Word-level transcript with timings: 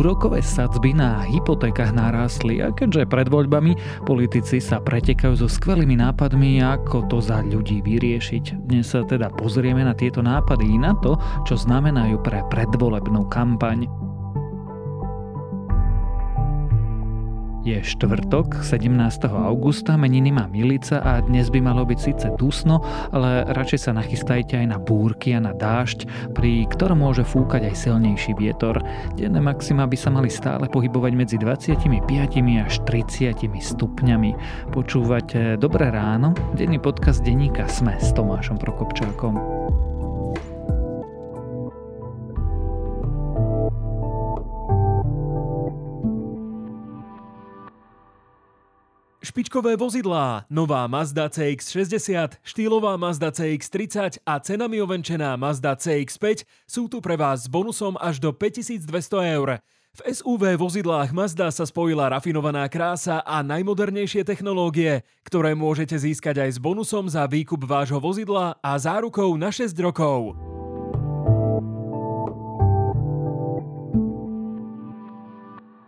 Úrokové 0.00 0.40
sadzby 0.40 0.96
na 0.96 1.28
hypotékach 1.28 1.92
narástli 1.92 2.64
a 2.64 2.72
keďže 2.72 3.04
pred 3.04 3.28
voľbami 3.28 3.76
politici 4.08 4.56
sa 4.56 4.80
pretekajú 4.80 5.36
so 5.36 5.44
skvelými 5.44 6.00
nápadmi, 6.00 6.64
ako 6.64 7.04
to 7.12 7.20
za 7.20 7.44
ľudí 7.44 7.84
vyriešiť. 7.84 8.64
Dnes 8.64 8.96
sa 8.96 9.04
teda 9.04 9.28
pozrieme 9.28 9.84
na 9.84 9.92
tieto 9.92 10.24
nápady 10.24 10.72
i 10.72 10.80
na 10.80 10.96
to, 11.04 11.20
čo 11.44 11.60
znamenajú 11.60 12.16
pre 12.24 12.40
predvolebnú 12.48 13.28
kampaň. 13.28 13.99
Je 17.60 17.76
štvrtok, 17.84 18.64
17. 18.64 19.28
augusta, 19.28 20.00
meniny 20.00 20.32
má 20.32 20.48
Milica 20.48 21.04
a 21.04 21.20
dnes 21.20 21.52
by 21.52 21.60
malo 21.60 21.84
byť 21.84 21.98
síce 22.00 22.26
dusno, 22.40 22.80
ale 23.12 23.44
radšej 23.52 23.80
sa 23.84 23.92
nachystajte 23.92 24.56
aj 24.56 24.64
na 24.64 24.78
búrky 24.80 25.36
a 25.36 25.44
na 25.44 25.52
dážď, 25.52 26.32
pri 26.32 26.64
ktorom 26.72 27.04
môže 27.04 27.20
fúkať 27.20 27.68
aj 27.68 27.84
silnejší 27.84 28.32
vietor. 28.40 28.80
Denné 29.12 29.44
maxima 29.44 29.84
by 29.84 29.92
sa 29.92 30.08
mali 30.08 30.32
stále 30.32 30.72
pohybovať 30.72 31.12
medzi 31.12 31.36
25 31.36 31.84
až 32.64 32.74
30 32.88 33.44
stupňami. 33.44 34.30
Počúvate 34.72 35.60
Dobré 35.60 35.92
ráno, 35.92 36.32
denný 36.56 36.80
podcast 36.80 37.20
denníka 37.20 37.68
Sme 37.68 38.00
s 38.00 38.08
Tomášom 38.16 38.56
Prokopčákom. 38.56 39.36
Špičkové 49.30 49.78
vozidlá, 49.78 50.50
nová 50.50 50.90
Mazda 50.90 51.30
CX-60, 51.30 52.42
štýlová 52.42 52.98
Mazda 52.98 53.30
CX-30 53.30 54.26
a 54.26 54.42
cenami 54.42 54.82
ovenčená 54.82 55.38
Mazda 55.38 55.78
CX-5 55.78 56.42
sú 56.66 56.90
tu 56.90 56.98
pre 56.98 57.14
vás 57.14 57.46
s 57.46 57.48
bonusom 57.48 57.94
až 58.02 58.18
do 58.18 58.34
5200 58.34 58.90
eur. 59.38 59.62
V 59.94 60.00
SUV 60.02 60.58
vozidlách 60.58 61.14
Mazda 61.14 61.46
sa 61.54 61.62
spojila 61.62 62.10
rafinovaná 62.10 62.66
krása 62.66 63.22
a 63.22 63.38
najmodernejšie 63.46 64.26
technológie, 64.26 65.06
ktoré 65.22 65.54
môžete 65.54 65.94
získať 65.94 66.42
aj 66.42 66.50
s 66.50 66.58
bonusom 66.58 67.06
za 67.06 67.22
výkup 67.30 67.62
vášho 67.62 68.02
vozidla 68.02 68.58
a 68.58 68.74
zárukou 68.82 69.38
na 69.38 69.54
6 69.54 69.78
rokov. 69.78 70.34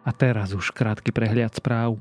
A 0.06 0.14
teraz 0.14 0.54
už 0.54 0.70
krátky 0.70 1.10
prehľad 1.10 1.58
správ. 1.58 1.98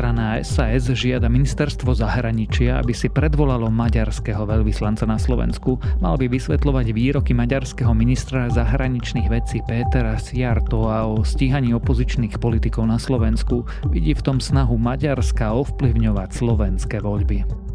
Strana 0.00 0.40
SAS 0.40 0.88
žiada 0.96 1.28
ministerstvo 1.28 1.92
zahraničia, 1.92 2.80
aby 2.80 2.96
si 2.96 3.12
predvolalo 3.12 3.68
maďarského 3.68 4.48
veľvyslanca 4.48 5.04
na 5.04 5.20
Slovensku. 5.20 5.76
Mal 6.00 6.16
by 6.16 6.24
vysvetľovať 6.24 6.96
výroky 6.96 7.36
maďarského 7.36 7.92
ministra 7.92 8.48
zahraničných 8.48 9.28
vecí 9.28 9.60
Pétera 9.68 10.16
Siartoa 10.16 11.04
o 11.04 11.20
stíhaní 11.20 11.76
opozičných 11.76 12.40
politikov 12.40 12.88
na 12.88 12.96
Slovensku. 12.96 13.68
Vidí 13.92 14.16
v 14.16 14.24
tom 14.24 14.40
snahu 14.40 14.80
Maďarska 14.80 15.52
ovplyvňovať 15.52 16.32
slovenské 16.32 17.04
voľby. 17.04 17.69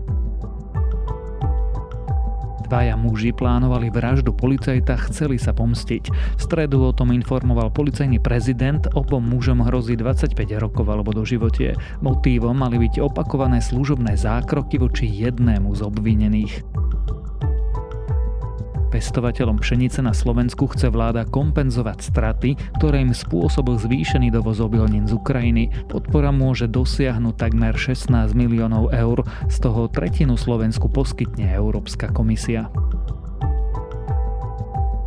Dvaja 2.66 2.98
muži 2.98 3.30
plánovali 3.30 3.94
vraždu 3.94 4.34
policajta, 4.34 4.98
chceli 5.06 5.38
sa 5.38 5.54
pomstiť. 5.54 6.10
V 6.10 6.42
stredu 6.42 6.82
o 6.82 6.90
tom 6.90 7.14
informoval 7.14 7.70
policajný 7.70 8.18
prezident, 8.18 8.82
obom 8.98 9.22
mužom 9.22 9.62
hrozí 9.62 9.94
25 9.94 10.34
rokov 10.58 10.90
alebo 10.90 11.14
do 11.14 11.22
životie. 11.22 11.78
Motívom 12.02 12.58
mali 12.58 12.82
byť 12.82 13.06
opakované 13.06 13.62
služobné 13.62 14.18
zákroky 14.18 14.82
voči 14.82 15.06
jednému 15.06 15.78
z 15.78 15.82
obvinených. 15.86 16.75
Pestovateľom 18.96 19.60
pšenice 19.60 20.00
na 20.00 20.16
Slovensku 20.16 20.72
chce 20.72 20.88
vláda 20.88 21.28
kompenzovať 21.28 22.00
straty, 22.00 22.56
ktoré 22.80 23.04
im 23.04 23.12
spôsobil 23.12 23.76
zvýšený 23.76 24.32
dovoz 24.32 24.64
obilnín 24.64 25.04
z 25.04 25.20
Ukrajiny. 25.20 25.68
Podpora 25.92 26.32
môže 26.32 26.72
dosiahnuť 26.72 27.36
takmer 27.36 27.76
16 27.76 28.08
miliónov 28.32 28.96
eur, 28.96 29.28
z 29.52 29.58
toho 29.60 29.92
tretinu 29.92 30.40
Slovensku 30.40 30.88
poskytne 30.88 31.44
Európska 31.52 32.08
komisia. 32.16 32.72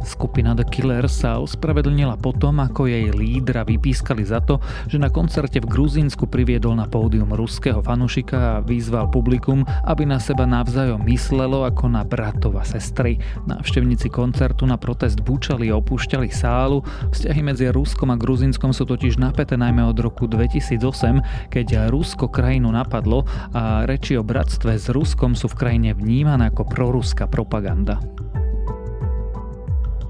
Skupina 0.07 0.55
The 0.55 0.67
Killers 0.67 1.23
sa 1.23 1.43
ospravedlnila 1.43 2.19
potom, 2.19 2.63
ako 2.63 2.87
jej 2.87 3.11
lídra 3.11 3.67
vypískali 3.67 4.23
za 4.23 4.39
to, 4.43 4.63
že 4.87 5.01
na 5.01 5.11
koncerte 5.11 5.59
v 5.59 5.71
Gruzínsku 5.71 6.31
priviedol 6.31 6.79
na 6.79 6.87
pódium 6.87 7.35
ruského 7.35 7.83
fanušika 7.83 8.59
a 8.59 8.63
vyzval 8.63 9.11
publikum, 9.11 9.67
aby 9.87 10.07
na 10.07 10.23
seba 10.23 10.47
navzájom 10.47 11.03
myslelo 11.09 11.67
ako 11.67 11.91
na 11.91 12.07
bratova 12.07 12.63
sestry. 12.63 13.19
Návštevníci 13.51 14.11
koncertu 14.13 14.69
na 14.69 14.79
protest 14.79 15.19
búčali 15.23 15.73
a 15.73 15.79
opúšťali 15.79 16.29
sálu. 16.31 16.87
Vzťahy 17.11 17.41
medzi 17.43 17.67
Ruskom 17.71 18.15
a 18.15 18.17
Gruzínskom 18.17 18.71
sú 18.71 18.87
totiž 18.87 19.19
napäté 19.19 19.59
najmä 19.59 19.83
od 19.87 19.99
roku 19.99 20.31
2008, 20.31 21.51
keď 21.51 21.91
Rusko 21.91 22.31
krajinu 22.31 22.71
napadlo 22.71 23.27
a 23.51 23.83
reči 23.85 24.15
o 24.15 24.23
bratstve 24.23 24.79
s 24.79 24.89
Ruskom 24.93 25.35
sú 25.35 25.51
v 25.51 25.59
krajine 25.59 25.91
vnímané 25.97 26.51
ako 26.53 26.69
proruská 26.69 27.27
propaganda. 27.27 27.99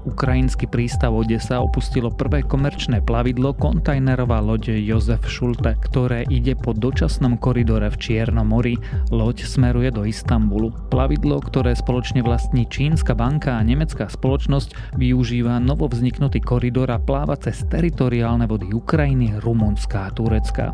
Ukrajinský 0.09 0.65
prístav 0.65 1.13
Odesa 1.13 1.61
opustilo 1.61 2.09
prvé 2.09 2.41
komerčné 2.41 3.05
plavidlo 3.05 3.53
kontajnerová 3.53 4.41
loď 4.41 4.73
Jozef 4.81 5.29
Schulte, 5.29 5.77
ktoré 5.77 6.25
ide 6.33 6.57
po 6.57 6.73
dočasnom 6.73 7.37
koridore 7.37 7.93
v 7.93 7.99
Čiernom 8.01 8.49
mori. 8.49 8.73
Loď 9.13 9.45
smeruje 9.45 9.93
do 9.93 10.09
Istanbulu. 10.09 10.73
Plavidlo, 10.89 11.37
ktoré 11.45 11.77
spoločne 11.77 12.25
vlastní 12.25 12.65
Čínska 12.65 13.13
banka 13.13 13.55
a 13.55 13.61
nemecká 13.61 14.09
spoločnosť, 14.09 14.97
využíva 14.97 15.61
novovzniknutý 15.61 16.41
koridor 16.41 16.89
a 16.89 16.97
pláva 16.97 17.37
cez 17.37 17.61
teritoriálne 17.69 18.49
vody 18.49 18.73
Ukrajiny, 18.73 19.37
Rumunska 19.39 20.09
a 20.09 20.13
Turecka. 20.13 20.73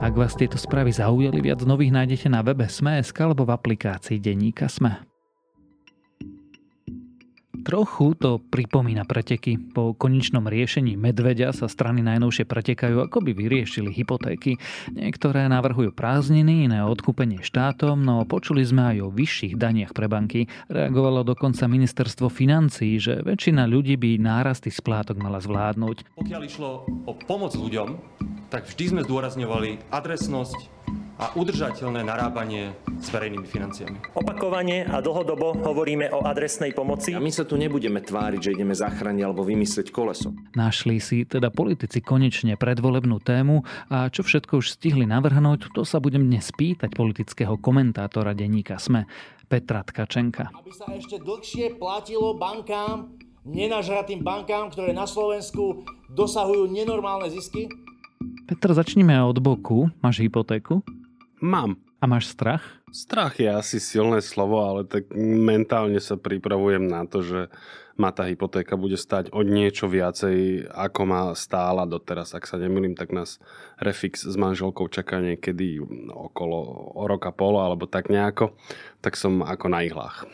Ak 0.00 0.16
vás 0.16 0.32
tieto 0.32 0.56
správy 0.56 0.96
zaujali, 0.96 1.44
viac 1.44 1.60
nových 1.68 1.92
nájdete 1.92 2.32
na 2.32 2.40
webe 2.40 2.64
Sme.sk 2.64 3.12
alebo 3.20 3.44
v 3.44 3.52
aplikácii 3.52 4.16
Denníka 4.16 4.64
Sme. 4.64 5.09
Trochu 7.60 8.16
to 8.16 8.40
pripomína 8.40 9.04
preteky. 9.04 9.60
Po 9.60 9.92
konečnom 9.92 10.48
riešení 10.48 10.96
medveďa 10.96 11.52
sa 11.52 11.68
strany 11.68 12.00
najnovšie 12.00 12.48
pretekajú, 12.48 13.04
ako 13.04 13.20
by 13.20 13.36
vyriešili 13.36 13.92
hypotéky. 13.92 14.56
Niektoré 14.90 15.44
navrhujú 15.46 15.92
prázdniny, 15.92 16.66
iné 16.66 16.80
odkúpenie 16.80 17.44
štátom, 17.44 18.00
no 18.00 18.24
počuli 18.24 18.64
sme 18.64 18.96
aj 18.96 18.96
o 19.04 19.08
vyšších 19.12 19.54
daniach 19.60 19.92
pre 19.92 20.08
banky. 20.08 20.48
Reagovalo 20.72 21.20
dokonca 21.20 21.68
ministerstvo 21.68 22.32
financí, 22.32 22.96
že 22.96 23.20
väčšina 23.20 23.68
ľudí 23.68 24.00
by 24.00 24.16
nárasty 24.16 24.72
splátok 24.72 25.20
mala 25.20 25.38
zvládnuť. 25.38 26.16
Pokiaľ 26.16 26.40
išlo 26.44 26.88
o 27.04 27.12
pomoc 27.12 27.52
ľuďom, 27.52 28.00
tak 28.48 28.66
vždy 28.66 28.84
sme 28.96 29.00
zdôrazňovali 29.06 29.94
adresnosť 29.94 30.58
a 31.20 31.36
udržateľné 31.36 32.00
narábanie 32.00 32.72
s 32.96 33.12
verejnými 33.12 33.44
financiami. 33.44 34.16
Opakovane 34.16 34.88
a 34.88 35.04
dlhodobo 35.04 35.52
hovoríme 35.52 36.08
o 36.16 36.24
adresnej 36.24 36.72
pomoci. 36.72 37.12
A 37.12 37.20
my 37.20 37.28
sa 37.28 37.44
tu 37.44 37.60
nebudeme 37.60 38.00
tváriť, 38.00 38.40
že 38.40 38.52
ideme 38.56 38.72
zachrániť 38.72 39.20
alebo 39.20 39.44
vymyslieť 39.44 39.92
koleso. 39.92 40.32
Našli 40.56 40.96
si 40.96 41.28
teda 41.28 41.52
politici 41.52 42.00
konečne 42.00 42.56
predvolebnú 42.56 43.20
tému 43.20 43.68
a 43.92 44.08
čo 44.08 44.24
všetko 44.24 44.64
už 44.64 44.80
stihli 44.80 45.04
navrhnúť, 45.04 45.76
to 45.76 45.84
sa 45.84 46.00
budem 46.00 46.24
dnes 46.24 46.48
pýtať 46.56 46.96
politického 46.96 47.60
komentátora 47.60 48.32
denníka 48.32 48.80
SME, 48.80 49.04
Petra 49.44 49.84
Tkačenka. 49.84 50.48
Aby 50.56 50.72
sa 50.72 50.88
ešte 50.88 51.20
dlhšie 51.20 51.76
platilo 51.76 52.32
bankám, 52.40 53.12
nenažratým 53.44 54.24
bankám, 54.24 54.72
ktoré 54.72 54.96
na 54.96 55.04
Slovensku 55.04 55.84
dosahujú 56.08 56.72
nenormálne 56.72 57.28
zisky, 57.28 57.68
Petr, 58.50 58.74
začneme 58.74 59.14
od 59.22 59.38
boku. 59.38 59.88
Máš 60.02 60.26
hypotéku? 60.26 60.82
Mám. 61.40 61.80
A 62.00 62.08
máš 62.08 62.32
strach? 62.32 62.64
Strach 62.92 63.36
je 63.40 63.48
asi 63.48 63.76
silné 63.76 64.24
slovo, 64.24 64.60
ale 64.64 64.88
tak 64.88 65.12
mentálne 65.20 66.00
sa 66.00 66.16
pripravujem 66.16 66.88
na 66.88 67.04
to, 67.04 67.20
že 67.20 67.40
ma 68.00 68.08
tá 68.08 68.24
hypotéka 68.24 68.80
bude 68.80 68.96
stať 68.96 69.28
od 69.32 69.44
niečo 69.44 69.84
viacej, 69.84 70.68
ako 70.72 71.00
má 71.04 71.22
stála 71.36 71.84
doteraz. 71.84 72.32
Ak 72.32 72.48
sa 72.48 72.56
nemýlim, 72.56 72.96
tak 72.96 73.12
nás 73.12 73.36
Refix 73.76 74.24
s 74.24 74.36
manželkou 74.40 74.88
čaká 74.88 75.20
niekedy 75.20 75.80
okolo 76.08 76.58
o 76.96 77.04
roka 77.04 77.28
polo 77.36 77.60
alebo 77.60 77.84
tak 77.84 78.08
nejako. 78.08 78.56
Tak 79.04 79.20
som 79.20 79.44
ako 79.44 79.68
na 79.68 79.84
ihlách. 79.84 80.24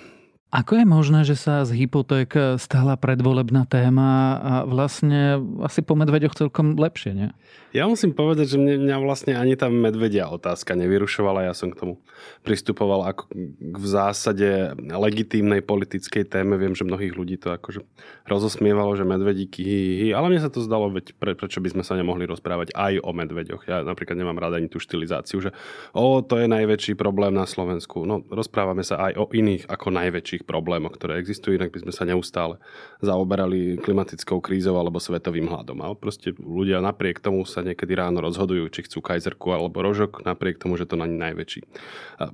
Ako 0.56 0.80
je 0.80 0.88
možné, 0.88 1.20
že 1.28 1.36
sa 1.36 1.68
z 1.68 1.84
hypoték 1.84 2.32
stala 2.56 2.96
predvolebná 2.96 3.68
téma 3.68 4.40
a 4.40 4.52
vlastne 4.64 5.36
asi 5.60 5.84
po 5.84 5.92
medveďoch 5.92 6.32
celkom 6.32 6.80
lepšie, 6.80 7.12
nie? 7.12 7.28
Ja 7.76 7.84
musím 7.84 8.16
povedať, 8.16 8.56
že 8.56 8.58
mňa 8.58 8.96
vlastne 9.04 9.36
ani 9.36 9.52
tá 9.52 9.68
medvedia 9.68 10.32
otázka 10.32 10.72
nevyrušovala. 10.72 11.44
Ja 11.44 11.52
som 11.52 11.68
k 11.68 11.76
tomu 11.76 11.94
pristupoval 12.40 13.04
ako 13.04 13.28
k 13.36 13.76
v 13.76 13.84
zásade 13.84 14.72
legitímnej 14.80 15.60
politickej 15.60 16.24
téme. 16.24 16.56
Viem, 16.56 16.72
že 16.72 16.88
mnohých 16.88 17.12
ľudí 17.12 17.36
to 17.36 17.52
akože 17.52 17.84
rozosmievalo, 18.24 18.96
že 18.96 19.04
medvedíky, 19.04 19.60
hi, 19.60 19.80
hi, 20.00 20.08
ale 20.16 20.32
mne 20.32 20.40
sa 20.40 20.48
to 20.48 20.64
zdalo, 20.64 20.88
veď 20.88 21.20
pre, 21.20 21.36
prečo 21.36 21.60
by 21.60 21.76
sme 21.76 21.84
sa 21.84 22.00
nemohli 22.00 22.24
rozprávať 22.24 22.72
aj 22.72 23.04
o 23.04 23.12
medveďoch. 23.12 23.68
Ja 23.68 23.84
napríklad 23.84 24.16
nemám 24.16 24.40
rada 24.40 24.56
ani 24.56 24.72
tú 24.72 24.80
štilizáciu, 24.80 25.44
že 25.44 25.52
o, 25.92 26.24
to 26.24 26.40
je 26.40 26.48
najväčší 26.48 26.96
problém 26.96 27.36
na 27.36 27.44
Slovensku. 27.44 28.08
No, 28.08 28.24
rozprávame 28.32 28.88
sa 28.88 29.12
aj 29.12 29.20
o 29.20 29.28
iných 29.28 29.68
ako 29.68 29.92
najväčších 29.92 30.45
problémoch, 30.46 30.94
ktoré 30.94 31.18
existujú, 31.18 31.58
inak 31.58 31.74
by 31.74 31.82
sme 31.82 31.92
sa 31.92 32.06
neustále 32.06 32.62
zaoberali 33.02 33.82
klimatickou 33.82 34.38
krízou 34.38 34.78
alebo 34.78 35.02
svetovým 35.02 35.50
hladom. 35.50 35.82
Ale 35.82 35.98
proste 35.98 36.30
ľudia 36.38 36.78
napriek 36.78 37.18
tomu 37.18 37.42
sa 37.42 37.66
niekedy 37.66 37.98
ráno 37.98 38.22
rozhodujú, 38.22 38.70
či 38.70 38.86
chcú 38.86 39.02
kajzerku 39.02 39.50
alebo 39.50 39.82
rožok, 39.82 40.22
napriek 40.22 40.62
tomu, 40.62 40.78
že 40.78 40.86
to 40.86 40.94
na 40.94 41.10
najväčší 41.10 41.66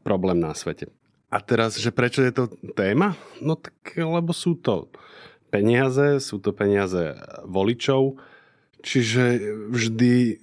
problém 0.04 0.36
na 0.36 0.52
svete. 0.52 0.92
A 1.32 1.40
teraz, 1.40 1.80
že 1.80 1.88
prečo 1.88 2.20
je 2.20 2.32
to 2.36 2.44
téma? 2.76 3.16
No 3.40 3.56
tak, 3.56 3.96
lebo 3.96 4.36
sú 4.36 4.52
to 4.52 4.92
peniaze, 5.48 6.20
sú 6.20 6.36
to 6.36 6.52
peniaze 6.52 7.16
voličov, 7.48 8.20
Čiže 8.82 9.38
vždy, 9.70 10.42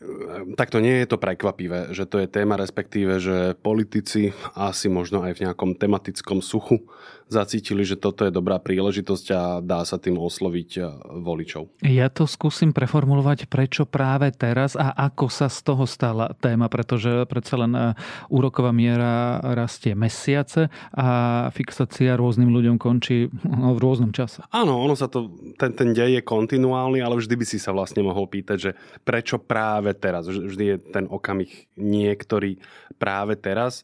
takto 0.55 0.79
nie 0.79 1.03
je 1.03 1.07
to 1.11 1.19
prekvapivé, 1.19 1.91
že 1.91 2.07
to 2.07 2.23
je 2.23 2.27
téma, 2.31 2.55
respektíve, 2.55 3.19
že 3.19 3.59
politici 3.59 4.31
asi 4.55 4.87
možno 4.87 5.27
aj 5.27 5.35
v 5.35 5.43
nejakom 5.43 5.75
tematickom 5.75 6.39
suchu 6.39 6.87
zacítili, 7.29 7.85
že 7.85 7.95
toto 7.95 8.25
je 8.25 8.33
dobrá 8.33 8.57
príležitosť 8.57 9.25
a 9.31 9.41
dá 9.61 9.85
sa 9.85 10.01
tým 10.01 10.17
osloviť 10.17 10.69
eh, 10.81 10.83
voličov. 11.21 11.69
Ja 11.85 12.09
to 12.09 12.25
skúsim 12.25 12.73
preformulovať, 12.73 13.45
prečo 13.45 13.85
práve 13.85 14.33
teraz 14.33 14.73
a 14.73 14.91
ako 14.91 15.29
sa 15.29 15.47
z 15.47 15.59
toho 15.61 15.85
stala 15.85 16.33
téma, 16.41 16.67
pretože 16.67 17.29
predsa 17.29 17.55
len 17.61 17.71
eh, 17.77 17.93
úroková 18.33 18.73
miera 18.73 19.39
rastie 19.53 19.93
mesiace 19.93 20.73
a 20.91 21.47
fixácia 21.53 22.17
rôznym 22.17 22.49
ľuďom 22.49 22.81
končí 22.81 23.29
no, 23.45 23.77
v 23.77 23.79
rôznom 23.79 24.09
čase. 24.09 24.41
Áno, 24.49 24.81
ono 24.81 24.97
sa 24.97 25.05
to, 25.05 25.29
ten, 25.61 25.77
ten 25.77 25.93
dej 25.93 26.19
je 26.19 26.21
kontinuálny, 26.25 26.99
ale 26.99 27.21
vždy 27.21 27.35
by 27.37 27.45
si 27.45 27.61
sa 27.61 27.69
vlastne 27.69 28.01
mohol 28.01 28.25
pýtať, 28.29 28.57
že 28.61 28.71
prečo 29.01 29.41
práve 29.41 29.97
teraz? 29.97 30.29
Vždy 30.29 30.65
je 30.65 30.77
ten 30.93 31.05
okamih 31.09 31.49
niektorý 31.75 32.61
práve 33.01 33.33
teraz 33.35 33.81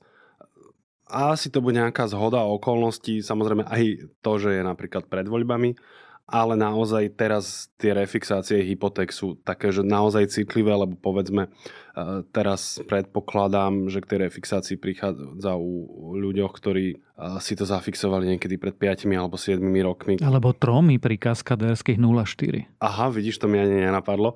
a 1.05 1.37
asi 1.37 1.53
to 1.53 1.61
bude 1.61 1.77
nejaká 1.77 2.09
zhoda 2.09 2.41
okolností, 2.41 3.21
samozrejme 3.21 3.69
aj 3.69 4.09
to, 4.25 4.31
že 4.41 4.57
je 4.57 4.63
napríklad 4.65 5.05
pred 5.05 5.29
voľbami, 5.29 5.77
ale 6.25 6.57
naozaj 6.57 7.13
teraz 7.13 7.69
tie 7.77 7.93
refixácie 7.93 8.65
hypoték 8.65 9.13
sú 9.13 9.37
také, 9.45 9.69
že 9.69 9.85
naozaj 9.85 10.33
citlivé, 10.33 10.73
lebo 10.73 10.97
povedzme 10.97 11.45
e, 11.45 11.49
teraz 12.33 12.81
predpokladám, 12.89 13.93
že 13.93 14.01
k 14.01 14.09
tej 14.09 14.19
refixácii 14.25 14.81
prichádza 14.81 15.53
u 15.53 15.85
ľuďoch, 16.17 16.49
ktorí 16.49 16.85
e, 16.89 16.97
si 17.37 17.53
to 17.53 17.69
zafixovali 17.69 18.25
niekedy 18.33 18.57
pred 18.57 18.73
5 18.73 19.05
alebo 19.13 19.37
7 19.37 19.61
rokmi. 19.85 20.17
Alebo 20.17 20.49
tromi 20.57 20.97
pri 20.97 21.21
kaskadérských 21.21 22.01
0,4. 22.01 22.81
Aha, 22.81 23.13
vidíš, 23.13 23.37
to 23.37 23.45
mi 23.45 23.61
ani 23.61 23.85
nenapadlo 23.85 24.33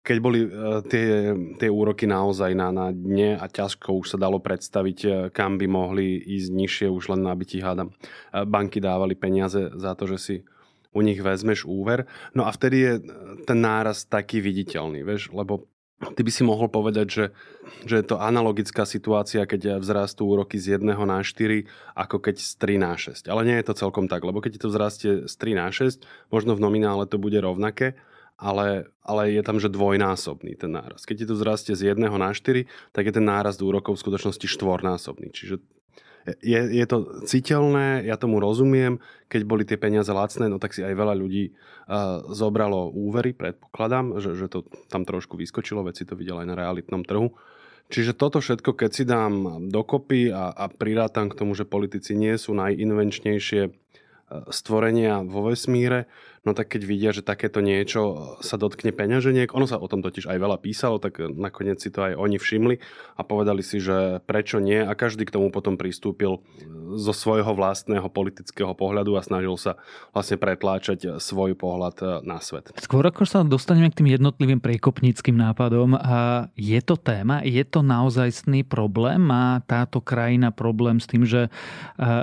keď 0.00 0.16
boli 0.16 0.48
uh, 0.48 0.80
tie, 0.88 1.36
tie 1.60 1.68
úroky 1.68 2.08
naozaj 2.08 2.56
na, 2.56 2.72
na 2.72 2.88
dne 2.88 3.36
a 3.36 3.44
ťažko 3.52 4.00
už 4.00 4.16
sa 4.16 4.18
dalo 4.18 4.40
predstaviť, 4.40 5.28
kam 5.36 5.60
by 5.60 5.68
mohli 5.68 6.16
ísť 6.16 6.48
nižšie, 6.56 6.86
už 6.88 7.12
len 7.12 7.28
aby 7.28 7.44
ti 7.44 7.60
hádam. 7.60 7.92
Banky 8.32 8.80
dávali 8.80 9.12
peniaze 9.12 9.68
za 9.76 9.92
to, 9.92 10.08
že 10.08 10.16
si 10.16 10.36
u 10.90 11.00
nich 11.02 11.22
vezmeš 11.22 11.64
úver. 11.64 12.06
No 12.34 12.46
a 12.46 12.50
vtedy 12.50 12.76
je 12.78 12.92
ten 13.46 13.58
náraz 13.62 14.06
taký 14.06 14.42
viditeľný, 14.42 15.06
vieš, 15.06 15.30
lebo 15.30 15.70
ty 16.16 16.24
by 16.24 16.32
si 16.32 16.42
mohol 16.42 16.72
povedať, 16.72 17.06
že, 17.06 17.24
že 17.84 18.00
je 18.00 18.04
to 18.08 18.16
analogická 18.16 18.88
situácia, 18.88 19.44
keď 19.44 19.78
vzrastú 19.84 20.24
úroky 20.24 20.56
z 20.56 20.80
1 20.80 20.96
na 21.04 21.20
4, 21.20 21.68
ako 21.92 22.16
keď 22.24 22.40
z 22.40 22.52
3 22.56 22.80
na 22.80 22.92
6. 22.96 23.28
Ale 23.28 23.44
nie 23.44 23.56
je 23.60 23.66
to 23.68 23.74
celkom 23.76 24.08
tak, 24.08 24.24
lebo 24.24 24.40
keď 24.40 24.56
to 24.56 24.72
vzrastie 24.72 25.10
z 25.28 25.34
3 25.36 25.60
na 25.60 25.68
6, 25.68 26.00
možno 26.32 26.56
v 26.56 26.64
nominále 26.64 27.04
to 27.04 27.20
bude 27.20 27.36
rovnaké, 27.36 28.00
ale, 28.40 28.88
ale 29.04 29.36
je 29.36 29.42
tam, 29.44 29.60
že 29.60 29.68
dvojnásobný 29.68 30.56
ten 30.56 30.72
nárast. 30.72 31.04
Keď 31.04 31.16
ti 31.20 31.26
to 31.28 31.36
zrastie 31.36 31.76
z 31.76 31.92
1 31.92 32.00
na 32.00 32.32
4, 32.32 32.64
tak 32.96 33.04
je 33.04 33.12
ten 33.12 33.26
nárast 33.28 33.60
úrokov 33.60 34.00
v 34.00 34.02
skutočnosti 34.08 34.48
štvornásobný. 34.48 35.28
Čiže 35.36 35.60
je, 36.40 36.60
je 36.60 36.84
to 36.86 37.24
citeľné, 37.24 38.04
ja 38.04 38.20
tomu 38.20 38.40
rozumiem, 38.40 39.00
keď 39.32 39.40
boli 39.46 39.62
tie 39.64 39.80
peniaze 39.80 40.10
lacné, 40.12 40.50
no 40.52 40.60
tak 40.60 40.76
si 40.76 40.84
aj 40.84 40.92
veľa 40.92 41.14
ľudí 41.16 41.52
uh, 41.52 42.24
zobralo 42.28 42.92
úvery, 42.92 43.32
predpokladám, 43.32 44.20
že, 44.20 44.36
že 44.36 44.46
to 44.52 44.68
tam 44.92 45.08
trošku 45.08 45.40
vyskočilo, 45.40 45.86
veci 45.86 46.04
to 46.04 46.18
videl 46.18 46.42
aj 46.42 46.48
na 46.48 46.58
realitnom 46.58 47.06
trhu. 47.06 47.32
Čiže 47.90 48.14
toto 48.14 48.38
všetko, 48.38 48.78
keď 48.78 48.90
si 48.94 49.02
dám 49.02 49.66
dokopy 49.66 50.30
a, 50.30 50.54
a 50.54 50.70
prirátam 50.70 51.26
k 51.26 51.38
tomu, 51.38 51.58
že 51.58 51.66
politici 51.66 52.14
nie 52.14 52.38
sú 52.38 52.54
najinvenčnejšie 52.54 53.74
stvorenia 54.30 55.26
vo 55.26 55.50
vesmíre, 55.50 56.06
no 56.46 56.56
tak 56.56 56.72
keď 56.72 56.82
vidia, 56.88 57.10
že 57.12 57.20
takéto 57.20 57.60
niečo 57.60 58.34
sa 58.40 58.56
dotkne 58.56 58.96
peňaženiek, 58.96 59.52
ono 59.52 59.68
sa 59.68 59.76
o 59.76 59.86
tom 59.88 60.00
totiž 60.00 60.24
aj 60.30 60.38
veľa 60.40 60.58
písalo, 60.60 60.96
tak 60.96 61.20
nakoniec 61.20 61.80
si 61.80 61.92
to 61.92 62.00
aj 62.00 62.16
oni 62.16 62.40
všimli 62.40 62.80
a 63.16 63.22
povedali 63.22 63.60
si, 63.60 63.76
že 63.78 64.24
prečo 64.24 64.56
nie 64.56 64.80
a 64.80 64.92
každý 64.96 65.28
k 65.28 65.36
tomu 65.36 65.52
potom 65.52 65.76
pristúpil 65.76 66.40
zo 66.96 67.12
svojho 67.14 67.52
vlastného 67.54 68.08
politického 68.10 68.72
pohľadu 68.74 69.14
a 69.14 69.22
snažil 69.22 69.54
sa 69.60 69.76
vlastne 70.10 70.40
pretláčať 70.40 71.22
svoj 71.22 71.54
pohľad 71.54 72.24
na 72.26 72.40
svet. 72.42 72.72
Skôr 72.80 73.06
ako 73.06 73.28
sa 73.28 73.44
dostaneme 73.46 73.92
k 73.92 74.02
tým 74.02 74.10
jednotlivým 74.10 74.58
priekopníckým 74.58 75.36
nápadom, 75.38 75.94
a 75.94 76.50
je 76.56 76.80
to 76.82 76.98
téma, 76.98 77.44
je 77.46 77.62
to 77.62 77.84
naozajstný 77.84 78.66
problém? 78.66 79.22
Má 79.22 79.62
táto 79.68 80.02
krajina 80.02 80.50
problém 80.50 80.98
s 80.98 81.06
tým, 81.06 81.22
že 81.22 81.52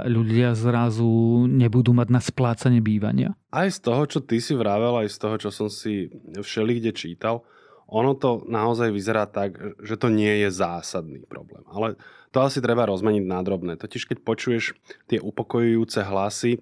ľudia 0.04 0.58
zrazu 0.58 1.46
nebudú 1.48 1.96
mať 1.96 2.08
na 2.12 2.20
splácanie 2.20 2.82
bývania? 2.84 3.38
Aj 3.48 3.68
z 3.72 3.80
toho, 3.80 4.04
čo 4.04 4.20
ty 4.20 4.44
si 4.44 4.52
vravel, 4.52 5.00
aj 5.00 5.08
z 5.08 5.18
toho, 5.24 5.36
čo 5.40 5.50
som 5.52 5.72
si 5.72 6.12
všeli 6.36 6.84
kde 6.84 6.92
čítal, 6.92 7.48
ono 7.88 8.12
to 8.20 8.44
naozaj 8.44 8.92
vyzerá 8.92 9.24
tak, 9.24 9.80
že 9.80 9.96
to 9.96 10.12
nie 10.12 10.44
je 10.44 10.52
zásadný 10.52 11.24
problém. 11.24 11.64
Ale 11.72 11.96
to 12.36 12.44
asi 12.44 12.60
treba 12.60 12.84
rozmeniť 12.84 13.24
na. 13.24 13.40
Totiž 13.80 14.12
keď 14.12 14.18
počuješ 14.28 14.76
tie 15.08 15.24
upokojujúce 15.24 16.04
hlasy, 16.04 16.60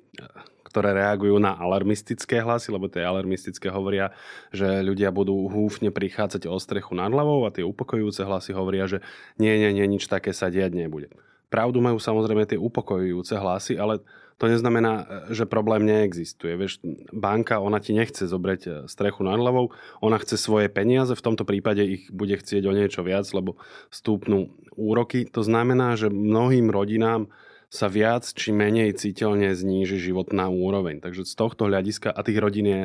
ktoré 0.70 0.92
reagujú 0.92 1.40
na 1.42 1.58
alarmistické 1.58 2.44
hlasy, 2.44 2.70
lebo 2.70 2.92
tie 2.92 3.02
alarmistické 3.02 3.72
hovoria, 3.72 4.14
že 4.52 4.84
ľudia 4.86 5.10
budú 5.10 5.48
húfne 5.50 5.90
prichádzať 5.90 6.52
o 6.52 6.60
strechu 6.60 6.94
nad 6.94 7.10
hlavou 7.10 7.48
a 7.48 7.54
tie 7.56 7.64
upokojujúce 7.64 8.22
hlasy 8.28 8.52
hovoria, 8.52 8.86
že 8.86 9.02
nie, 9.40 9.56
nie, 9.56 9.72
nie, 9.72 9.88
nič 9.88 10.06
také 10.06 10.36
sa 10.36 10.52
diať 10.52 10.76
nebude. 10.76 11.10
Pravdu 11.48 11.80
majú 11.80 11.96
samozrejme 11.96 12.44
tie 12.44 12.60
upokojujúce 12.60 13.40
hlasy, 13.40 13.80
ale 13.80 14.04
to 14.36 14.52
neznamená, 14.52 15.08
že 15.32 15.48
problém 15.48 15.88
neexistuje. 15.88 16.60
Vieš, 16.60 16.84
banka, 17.16 17.64
ona 17.64 17.80
ti 17.80 17.96
nechce 17.96 18.28
zobrať 18.28 18.62
e, 18.68 18.70
strechu 18.92 19.24
nad 19.24 19.40
hlavou, 19.40 19.72
ona 20.04 20.20
chce 20.20 20.36
svoje 20.36 20.68
peniaze, 20.68 21.16
v 21.16 21.26
tomto 21.26 21.48
prípade 21.48 21.88
ich 21.88 22.12
bude 22.12 22.36
chcieť 22.36 22.64
o 22.68 22.76
niečo 22.76 23.00
viac, 23.00 23.24
lebo 23.32 23.56
stúpnú 23.88 24.52
úroky. 24.76 25.24
To 25.32 25.40
znamená, 25.40 25.96
že 25.96 26.12
mnohým 26.12 26.68
rodinám 26.68 27.32
sa 27.72 27.88
viac 27.88 28.28
či 28.28 28.52
menej 28.52 28.96
citeľne 28.96 29.56
zníži 29.56 30.00
životná 30.00 30.52
úroveň. 30.52 31.00
Takže 31.00 31.24
z 31.24 31.34
tohto 31.36 31.68
hľadiska, 31.68 32.12
a 32.12 32.20
tých 32.20 32.40
rodín 32.40 32.68
je, 32.68 32.82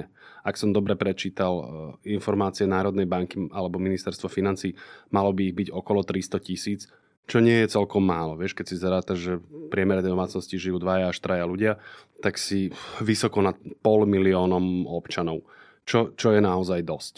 ak 0.46 0.54
som 0.54 0.70
dobre 0.70 0.94
prečítal 0.94 1.52
e, 1.58 1.64
informácie 2.14 2.70
Národnej 2.70 3.10
banky 3.10 3.50
alebo 3.50 3.82
ministerstvo 3.82 4.30
financí, 4.30 4.78
malo 5.10 5.34
by 5.34 5.50
ich 5.50 5.54
byť 5.66 5.68
okolo 5.75 6.06
300 6.06 6.46
tisíc 6.46 6.86
čo 7.26 7.38
nie 7.38 7.62
je 7.62 7.72
celkom 7.72 8.02
málo. 8.02 8.34
Vieš, 8.38 8.56
keď 8.56 8.66
si 8.66 8.76
zarátaš, 8.76 9.18
že 9.18 9.32
v 9.38 9.68
priemere 9.70 10.02
domácnosti 10.02 10.58
žijú 10.58 10.82
dvaja 10.82 11.12
až 11.12 11.18
traja 11.22 11.44
ľudia, 11.46 11.78
tak 12.20 12.36
si 12.36 12.74
vysoko 13.00 13.40
nad 13.40 13.56
pol 13.80 14.04
miliónom 14.04 14.88
občanov, 14.88 15.46
čo, 15.86 16.12
čo 16.14 16.34
je 16.34 16.40
naozaj 16.42 16.84
dosť. 16.84 17.14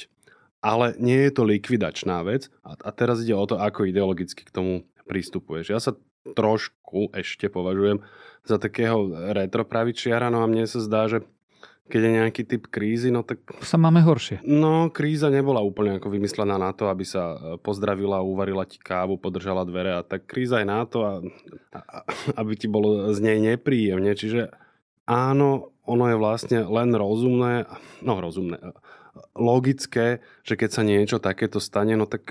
Ale 0.62 0.94
nie 1.02 1.26
je 1.26 1.32
to 1.34 1.42
likvidačná 1.42 2.22
vec 2.22 2.46
a, 2.62 2.78
a 2.78 2.90
teraz 2.94 3.24
ide 3.26 3.34
o 3.34 3.46
to, 3.48 3.58
ako 3.58 3.88
ideologicky 3.88 4.46
k 4.46 4.54
tomu 4.54 4.86
pristupuješ. 5.10 5.66
Ja 5.74 5.80
sa 5.82 5.98
trošku 6.22 7.10
ešte 7.10 7.50
považujem 7.50 7.98
za 8.46 8.62
takého 8.62 9.10
retropravičiara, 9.34 10.30
no 10.30 10.42
a 10.42 10.46
mne 10.46 10.70
sa 10.70 10.78
zdá, 10.78 11.10
že 11.10 11.26
keď 11.90 12.00
je 12.00 12.10
nejaký 12.14 12.42
typ 12.46 12.62
krízy, 12.70 13.10
no 13.10 13.26
tak... 13.26 13.42
Sa 13.60 13.76
máme 13.76 14.00
horšie. 14.06 14.40
No, 14.46 14.88
kríza 14.88 15.28
nebola 15.28 15.60
úplne 15.60 15.98
ako 15.98 16.14
vymyslená 16.14 16.54
na 16.56 16.70
to, 16.70 16.86
aby 16.86 17.02
sa 17.02 17.34
e, 17.34 17.36
pozdravila, 17.58 18.22
uvarila 18.22 18.62
ti 18.62 18.78
kávu, 18.78 19.18
podržala 19.18 19.66
dvere 19.66 19.98
a 19.98 20.06
tak 20.06 20.24
kríza 20.24 20.62
je 20.62 20.66
na 20.70 20.86
to, 20.86 21.02
a, 21.02 21.12
a, 21.74 22.06
aby 22.38 22.54
ti 22.54 22.70
bolo 22.70 23.10
z 23.10 23.18
nej 23.20 23.38
nepríjemne. 23.42 24.14
Čiže 24.14 24.54
áno, 25.10 25.74
ono 25.82 26.04
je 26.06 26.16
vlastne 26.16 26.58
len 26.62 26.94
rozumné, 26.94 27.66
no 28.00 28.22
rozumné, 28.22 28.62
logické, 29.34 30.22
že 30.46 30.54
keď 30.56 30.70
sa 30.70 30.82
niečo 30.86 31.18
takéto 31.18 31.58
stane, 31.60 31.98
no 31.98 32.06
tak 32.08 32.30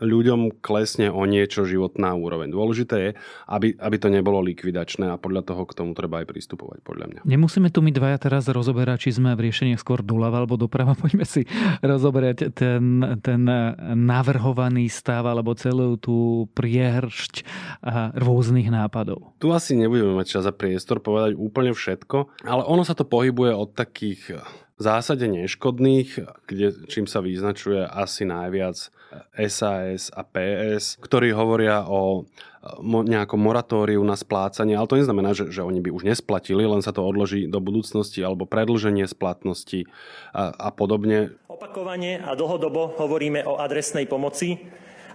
ľuďom 0.00 0.64
klesne 0.64 1.12
o 1.12 1.22
niečo 1.28 1.68
životná 1.68 2.16
úroveň. 2.16 2.50
Dôležité 2.50 2.96
je, 2.98 3.10
aby, 3.46 3.76
aby 3.76 3.96
to 4.00 4.08
nebolo 4.08 4.40
likvidačné 4.40 5.12
a 5.12 5.20
podľa 5.20 5.52
toho 5.52 5.62
k 5.68 5.76
tomu 5.76 5.92
treba 5.92 6.24
aj 6.24 6.26
pristupovať, 6.28 6.78
podľa 6.82 7.06
mňa. 7.06 7.20
Nemusíme 7.28 7.68
tu 7.68 7.84
my 7.84 7.92
dvaja 7.92 8.18
teraz 8.18 8.48
rozoberať, 8.48 9.08
či 9.08 9.20
sme 9.20 9.36
v 9.36 9.48
riešeniach 9.48 9.80
skôr 9.80 10.00
doľava 10.00 10.42
alebo 10.42 10.56
doprava. 10.56 10.96
Poďme 11.02 11.28
si 11.28 11.44
rozoberať 11.84 12.52
ten, 12.56 12.82
ten 13.20 13.42
navrhovaný 13.94 14.88
stav 14.88 15.28
alebo 15.28 15.52
celú 15.54 16.00
tú 16.00 16.48
priehršť 16.56 17.44
rôznych 18.16 18.72
nápadov. 18.72 19.36
Tu 19.38 19.52
asi 19.52 19.76
nebudeme 19.76 20.16
mať 20.16 20.40
čas 20.40 20.44
a 20.48 20.52
priestor 20.56 21.04
povedať 21.04 21.36
úplne 21.36 21.76
všetko, 21.76 22.44
ale 22.48 22.62
ono 22.64 22.82
sa 22.82 22.96
to 22.96 23.04
pohybuje 23.04 23.52
od 23.52 23.70
takých 23.76 24.40
v 24.80 24.82
zásade 24.82 25.28
neškodných, 25.28 26.24
kde, 26.48 26.88
čím 26.88 27.04
sa 27.04 27.20
vyznačuje 27.20 27.84
asi 27.84 28.24
najviac 28.24 28.88
SAS 29.36 30.08
a 30.08 30.24
PS, 30.24 30.96
ktorí 31.04 31.36
hovoria 31.36 31.84
o 31.84 32.24
nejakom 32.84 33.40
moratóriu 33.40 34.00
na 34.04 34.16
splácanie, 34.16 34.76
ale 34.76 34.88
to 34.88 34.96
neznamená, 34.96 35.36
že, 35.36 35.52
že 35.52 35.60
oni 35.60 35.84
by 35.84 35.92
už 35.92 36.08
nesplatili, 36.08 36.64
len 36.64 36.80
sa 36.80 36.96
to 36.96 37.04
odloží 37.04 37.44
do 37.44 37.60
budúcnosti 37.60 38.24
alebo 38.24 38.48
predlženie 38.48 39.04
splatnosti 39.04 39.84
a, 40.32 40.52
a 40.56 40.68
podobne. 40.72 41.36
Opakovane 41.48 42.20
a 42.20 42.32
dlhodobo 42.32 42.96
hovoríme 42.96 43.44
o 43.44 43.60
adresnej 43.60 44.08
pomoci, 44.08 44.64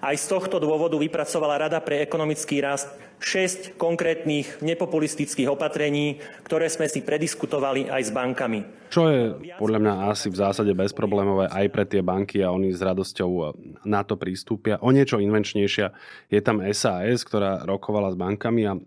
aj 0.05 0.15
z 0.21 0.25
tohto 0.37 0.61
dôvodu 0.61 0.93
vypracovala 1.01 1.65
Rada 1.65 1.81
pre 1.81 2.05
ekonomický 2.05 2.61
rast 2.61 2.93
6 3.17 3.79
konkrétnych 3.79 4.61
nepopulistických 4.61 5.49
opatrení, 5.49 6.21
ktoré 6.45 6.69
sme 6.69 6.85
si 6.85 7.01
prediskutovali 7.01 7.89
aj 7.89 8.01
s 8.05 8.11
bankami. 8.13 8.59
Čo 8.93 9.09
je 9.09 9.21
podľa 9.57 9.79
mňa 9.81 9.93
asi 10.13 10.29
v 10.29 10.37
zásade 10.37 10.71
bezproblémové 10.77 11.49
aj 11.49 11.65
pre 11.73 11.83
tie 11.89 12.05
banky 12.05 12.45
a 12.45 12.53
oni 12.53 12.69
s 12.69 12.85
radosťou 12.85 13.57
na 13.87 14.05
to 14.05 14.13
prístupia. 14.19 14.77
O 14.85 14.93
niečo 14.93 15.17
invenčnejšia 15.17 15.89
je 16.29 16.39
tam 16.43 16.61
SAS, 16.69 17.25
ktorá 17.25 17.65
rokovala 17.65 18.13
s 18.13 18.19
bankami 18.19 18.61
a 18.69 18.77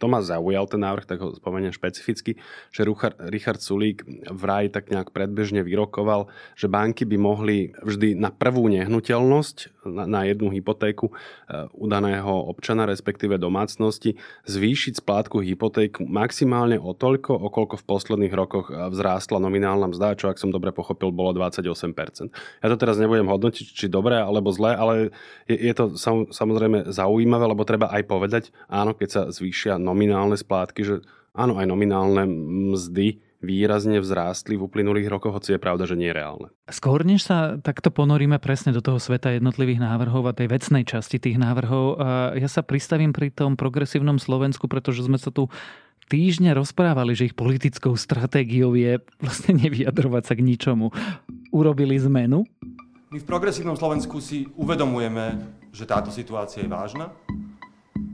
to 0.00 0.08
ma 0.08 0.24
zaujal 0.24 0.64
ten 0.64 0.80
návrh, 0.80 1.04
tak 1.04 1.20
ho 1.20 1.36
spomeniem 1.36 1.76
špecificky, 1.76 2.40
že 2.72 2.88
Richard 3.28 3.60
Sulík 3.60 4.08
vraj 4.32 4.72
tak 4.72 4.88
nejak 4.88 5.12
predbežne 5.12 5.60
vyrokoval, 5.60 6.32
že 6.56 6.72
banky 6.72 7.04
by 7.04 7.16
mohli 7.20 7.76
vždy 7.84 8.16
na 8.16 8.32
prvú 8.32 8.72
nehnuteľnosť, 8.72 9.84
na, 9.84 10.04
na 10.08 10.20
jednu 10.24 10.48
hypotéku 10.48 11.08
e, 11.08 11.12
udaného 11.76 12.48
občana, 12.48 12.88
respektíve 12.88 13.36
domácnosti, 13.36 14.16
zvýšiť 14.48 15.04
splátku 15.04 15.44
hypoték 15.44 16.00
maximálne 16.00 16.80
o 16.80 16.96
toľko, 16.96 17.36
okolko 17.36 17.76
v 17.80 17.84
posledných 17.84 18.32
rokoch 18.32 18.72
e, 18.72 18.88
vzrástla 18.92 19.36
nominálna 19.36 19.92
mzda, 19.92 20.16
čo 20.16 20.32
ak 20.32 20.40
som 20.40 20.48
dobre 20.48 20.72
pochopil, 20.72 21.12
bolo 21.12 21.36
28%. 21.36 22.32
Ja 22.64 22.66
to 22.72 22.76
teraz 22.80 22.96
nebudem 22.96 23.28
hodnotiť, 23.28 23.66
či 23.76 23.86
dobré 23.92 24.20
alebo 24.20 24.48
zlé, 24.52 24.72
ale 24.76 24.94
je, 25.44 25.56
je 25.60 25.72
to 25.76 25.96
sam, 26.00 26.28
samozrejme 26.32 26.88
zaujímavé, 26.88 27.44
lebo 27.44 27.68
treba 27.68 27.92
aj 27.92 28.02
povedať, 28.08 28.44
áno, 28.68 28.96
keď 28.96 29.08
sa 29.08 29.22
zvýšia 29.28 29.76
nominálne 29.90 30.38
splátky, 30.38 30.80
že 30.86 30.94
áno, 31.34 31.58
aj 31.58 31.66
nominálne 31.66 32.22
mzdy 32.70 33.18
výrazne 33.40 34.04
vzrástli 34.04 34.52
v 34.52 34.68
uplynulých 34.68 35.08
rokoch, 35.08 35.40
hoci 35.40 35.56
je 35.56 35.60
pravda, 35.64 35.88
že 35.88 35.96
nie 35.96 36.12
je 36.12 36.18
reálne. 36.20 36.52
Skôr 36.68 37.08
než 37.08 37.24
sa 37.24 37.56
takto 37.56 37.88
ponoríme 37.88 38.36
presne 38.36 38.68
do 38.68 38.84
toho 38.84 39.00
sveta 39.00 39.32
jednotlivých 39.32 39.80
návrhov 39.80 40.28
a 40.28 40.36
tej 40.36 40.52
vecnej 40.52 40.84
časti 40.84 41.16
tých 41.16 41.40
návrhov, 41.40 41.96
ja 42.36 42.48
sa 42.52 42.60
pristavím 42.60 43.16
pri 43.16 43.32
tom 43.32 43.56
progresívnom 43.56 44.20
Slovensku, 44.20 44.68
pretože 44.68 45.08
sme 45.08 45.16
sa 45.16 45.32
tu 45.32 45.48
týždne 46.12 46.52
rozprávali, 46.52 47.16
že 47.16 47.32
ich 47.32 47.38
politickou 47.38 47.96
stratégiou 47.96 48.76
je 48.76 49.00
vlastne 49.24 49.56
nevyjadrovať 49.56 50.22
sa 50.28 50.34
k 50.36 50.44
ničomu. 50.44 50.92
Urobili 51.48 51.96
zmenu? 51.96 52.44
My 53.08 53.18
v 53.18 53.26
progresívnom 53.26 53.74
Slovensku 53.74 54.20
si 54.20 54.52
uvedomujeme, 54.52 55.40
že 55.72 55.88
táto 55.88 56.12
situácia 56.12 56.60
je 56.60 56.68
vážna 56.68 57.08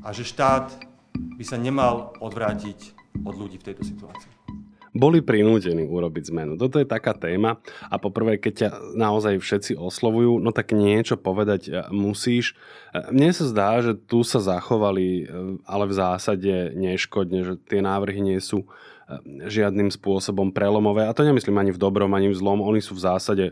a 0.07 0.15
že 0.15 0.23
štát 0.23 0.71
by 1.17 1.45
sa 1.45 1.57
nemal 1.57 2.17
odvrátiť 2.21 2.97
od 3.25 3.35
ľudí 3.37 3.57
v 3.61 3.67
tejto 3.73 3.83
situácii? 3.85 4.37
Boli 4.97 5.21
prinútení 5.21 5.85
urobiť 5.85 6.33
zmenu. 6.33 6.57
Toto 6.57 6.81
je 6.81 6.89
taká 6.89 7.13
téma 7.13 7.61
a 7.85 8.01
poprvé, 8.01 8.41
keď 8.41 8.53
ťa 8.57 8.69
naozaj 8.97 9.37
všetci 9.45 9.73
oslovujú, 9.77 10.41
no 10.41 10.57
tak 10.57 10.73
niečo 10.73 11.21
povedať 11.21 11.69
e, 11.69 11.73
musíš. 11.93 12.57
E, 12.97 13.13
mne 13.13 13.29
sa 13.37 13.45
zdá, 13.45 13.85
že 13.85 13.93
tu 13.93 14.25
sa 14.25 14.41
zachovali, 14.41 15.09
e, 15.21 15.25
ale 15.69 15.85
v 15.85 15.95
zásade 16.01 16.73
neškodne, 16.73 17.45
že 17.45 17.55
tie 17.69 17.85
návrhy 17.85 18.25
nie 18.25 18.41
sú 18.41 18.65
žiadnym 19.47 19.95
spôsobom 19.95 20.51
prelomové. 20.51 21.07
A 21.07 21.15
to 21.15 21.23
nemyslím 21.23 21.63
ani 21.63 21.71
v 21.71 21.79
dobrom, 21.79 22.11
ani 22.11 22.27
v 22.31 22.39
zlom. 22.39 22.59
Oni 22.59 22.83
sú 22.83 22.99
v 22.99 23.07
zásade 23.07 23.45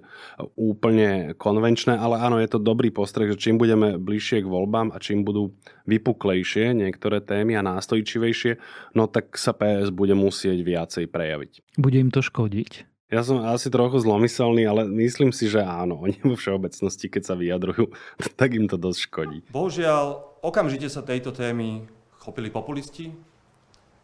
úplne 0.59 1.39
konvenčné, 1.39 1.95
ale 1.95 2.19
áno, 2.19 2.43
je 2.43 2.51
to 2.51 2.59
dobrý 2.59 2.91
postreh, 2.91 3.31
že 3.31 3.39
čím 3.39 3.57
budeme 3.59 3.95
bližšie 3.95 4.43
k 4.43 4.51
voľbám 4.51 4.91
a 4.91 4.99
čím 4.99 5.23
budú 5.23 5.55
vypuklejšie 5.87 6.75
niektoré 6.75 7.23
témy 7.23 7.55
a 7.55 7.63
nástojčivejšie, 7.63 8.59
no 8.99 9.07
tak 9.07 9.39
sa 9.39 9.55
PS 9.55 9.95
bude 9.95 10.19
musieť 10.19 10.59
viacej 10.59 11.07
prejaviť. 11.07 11.79
Bude 11.79 12.03
im 12.03 12.11
to 12.11 12.19
škodiť? 12.19 12.91
Ja 13.15 13.23
som 13.23 13.47
asi 13.47 13.71
trochu 13.71 14.03
zlomyselný, 14.03 14.67
ale 14.67 14.91
myslím 14.91 15.31
si, 15.31 15.47
že 15.47 15.63
áno. 15.63 16.03
Oni 16.03 16.19
vo 16.27 16.35
všeobecnosti, 16.35 17.07
keď 17.07 17.23
sa 17.23 17.35
vyjadrujú, 17.39 17.95
tak 18.41 18.59
im 18.59 18.67
to 18.67 18.75
dosť 18.75 18.99
škodí. 19.07 19.39
Bohužiaľ, 19.55 20.19
okamžite 20.43 20.91
sa 20.91 21.07
tejto 21.07 21.31
témy 21.31 21.87
chopili 22.19 22.51
populisti, 22.51 23.15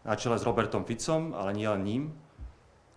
na 0.05 0.15
čele 0.17 0.41
s 0.41 0.47
Robertom 0.47 0.85
Ficom, 0.85 1.37
ale 1.37 1.53
nie 1.53 1.69
len 1.69 1.83
ním, 1.85 2.03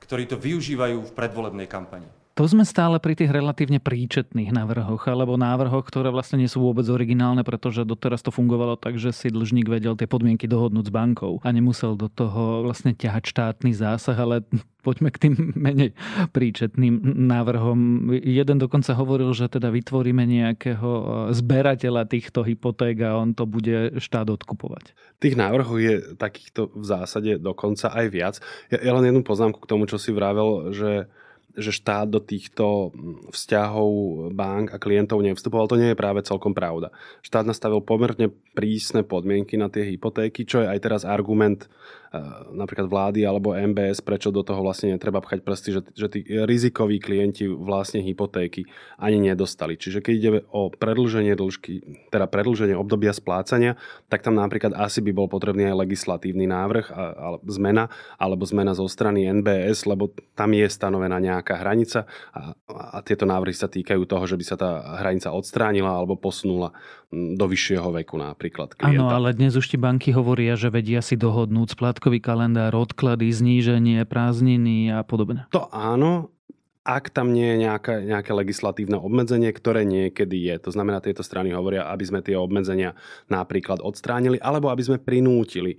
ktorí 0.03 0.27
to 0.27 0.39
využívajú 0.39 0.99
v 1.03 1.15
predvolebnej 1.15 1.67
kampani. 1.67 2.07
To 2.33 2.49
sme 2.49 2.65
stále 2.65 2.97
pri 2.97 3.13
tých 3.13 3.29
relatívne 3.29 3.77
príčetných 3.77 4.49
návrhoch, 4.49 5.05
alebo 5.05 5.37
návrhoch, 5.37 5.85
ktoré 5.85 6.09
vlastne 6.09 6.41
nie 6.41 6.49
sú 6.49 6.65
vôbec 6.65 6.81
originálne, 6.89 7.45
pretože 7.45 7.85
doteraz 7.85 8.25
to 8.25 8.33
fungovalo 8.33 8.73
tak, 8.73 8.97
že 8.97 9.13
si 9.13 9.29
dlžník 9.29 9.69
vedel 9.69 9.93
tie 9.93 10.09
podmienky 10.09 10.49
dohodnúť 10.49 10.89
s 10.89 10.95
bankou 10.97 11.37
a 11.45 11.53
nemusel 11.53 11.93
do 11.93 12.09
toho 12.09 12.65
vlastne 12.65 12.97
ťahať 12.97 13.29
štátny 13.29 13.77
zásah, 13.77 14.17
ale 14.17 14.41
poďme 14.81 15.13
k 15.13 15.29
tým 15.29 15.33
menej 15.69 15.93
príčetným 16.33 17.05
návrhom. 17.29 18.09
Jeden 18.17 18.57
dokonca 18.57 18.97
hovoril, 18.97 19.29
že 19.37 19.45
teda 19.53 19.69
vytvoríme 19.69 20.25
nejakého 20.25 20.89
e, 20.89 21.03
zberateľa 21.37 22.09
týchto 22.09 22.41
hypoték 22.41 22.97
a 23.05 23.13
on 23.13 23.37
to 23.37 23.45
bude 23.45 24.01
štát 24.01 24.33
odkupovať. 24.33 24.97
Tých 25.21 25.37
návrhov 25.37 25.77
je 25.77 26.17
takýchto 26.17 26.73
v 26.73 26.81
zásade 26.81 27.37
dokonca 27.37 27.93
aj 27.93 28.05
viac. 28.09 28.35
Ja, 28.73 28.81
ja 28.81 28.91
len 28.97 29.05
jednu 29.05 29.21
poznámku 29.21 29.61
k 29.61 29.69
tomu, 29.69 29.85
čo 29.85 30.01
si 30.01 30.09
vravel, 30.09 30.73
že 30.73 31.13
že 31.53 31.69
štát 31.69 32.09
do 32.09 32.17
týchto 32.17 32.89
vzťahov 33.29 33.91
bank 34.33 34.73
a 34.73 34.81
klientov 34.81 35.21
nevstupoval, 35.21 35.69
to 35.69 35.77
nie 35.77 35.93
je 35.93 35.99
práve 35.99 36.25
celkom 36.25 36.57
pravda. 36.57 36.89
Štát 37.21 37.45
nastavil 37.45 37.81
pomerne 37.81 38.33
prísne 38.57 39.05
podmienky 39.05 39.57
na 39.57 39.69
tie 39.69 39.85
hypotéky, 39.85 40.45
čo 40.45 40.65
je 40.65 40.67
aj 40.69 40.79
teraz 40.81 41.01
argument 41.05 41.69
Eh, 42.13 42.21
napríklad 42.53 42.85
vlády 42.93 43.25
alebo 43.25 43.57
MBS, 43.57 44.05
prečo 44.05 44.29
do 44.29 44.45
toho 44.45 44.61
vlastne 44.61 44.93
netreba 44.93 45.17
pchať 45.17 45.41
prsty, 45.41 45.69
že, 45.73 45.81
že 45.97 46.07
tí 46.13 46.19
rizikoví 46.21 47.01
klienti 47.01 47.49
vlastne 47.49 48.05
hypotéky 48.05 48.69
ani 49.01 49.33
nedostali. 49.33 49.81
Čiže 49.81 50.05
keď 50.05 50.13
ide 50.13 50.31
o 50.53 50.69
predlženie 50.69 51.33
dĺžky, 51.33 51.81
teda 52.13 52.29
predlženie 52.29 52.77
obdobia 52.77 53.17
splácania, 53.17 53.81
tak 54.13 54.21
tam 54.21 54.37
napríklad 54.37 54.77
asi 54.77 55.01
by 55.01 55.09
bol 55.09 55.25
potrebný 55.25 55.73
aj 55.73 55.89
legislatívny 55.89 56.45
návrh 56.45 56.93
a, 56.93 57.03
a 57.17 57.27
zmena, 57.49 57.89
alebo 58.21 58.45
zmena 58.45 58.77
zo 58.77 58.85
strany 58.85 59.25
NBS, 59.41 59.89
lebo 59.89 60.13
tam 60.37 60.53
je 60.53 60.69
stanovená 60.69 61.17
nejaká 61.17 61.42
hranica 61.51 62.05
a, 62.31 62.53
a 62.69 62.97
tieto 63.01 63.25
návrhy 63.25 63.57
sa 63.57 63.65
týkajú 63.65 64.05
toho, 64.05 64.23
že 64.29 64.37
by 64.37 64.45
sa 64.45 64.55
tá 64.55 65.01
hranica 65.01 65.33
odstránila 65.33 65.97
alebo 65.97 66.15
posunula 66.15 66.71
do 67.11 67.45
vyššieho 67.45 67.89
veku 68.03 68.21
napríklad 68.21 68.77
klienta. 68.77 69.01
Áno, 69.01 69.09
ale 69.09 69.33
dnes 69.33 69.57
už 69.57 69.65
ti 69.65 69.77
banky 69.77 70.13
hovoria, 70.13 70.53
že 70.53 70.69
vedia 70.69 71.01
si 71.01 71.17
dohodnúť 71.17 71.73
splátku 71.73 72.03
sviatkový 72.03 72.19
kalendár, 72.19 72.75
odklady, 72.75 73.31
zníženie, 73.31 74.03
prázdniny 74.03 74.91
a 74.91 75.07
podobne. 75.07 75.47
To 75.55 75.71
áno, 75.71 76.35
ak 76.83 77.15
tam 77.15 77.31
nie 77.31 77.55
je 77.55 77.57
nejaké, 77.63 78.03
nejaké 78.03 78.35
legislatívne 78.35 78.99
obmedzenie, 78.99 79.55
ktoré 79.55 79.87
niekedy 79.87 80.51
je. 80.51 80.55
To 80.67 80.75
znamená, 80.75 80.99
tieto 80.99 81.23
strany 81.23 81.55
hovoria, 81.55 81.87
aby 81.87 82.03
sme 82.03 82.19
tie 82.19 82.35
obmedzenia 82.35 82.91
napríklad 83.31 83.79
odstránili, 83.79 84.35
alebo 84.43 84.67
aby 84.67 84.83
sme 84.83 84.97
prinútili 84.99 85.75
e, 85.75 85.77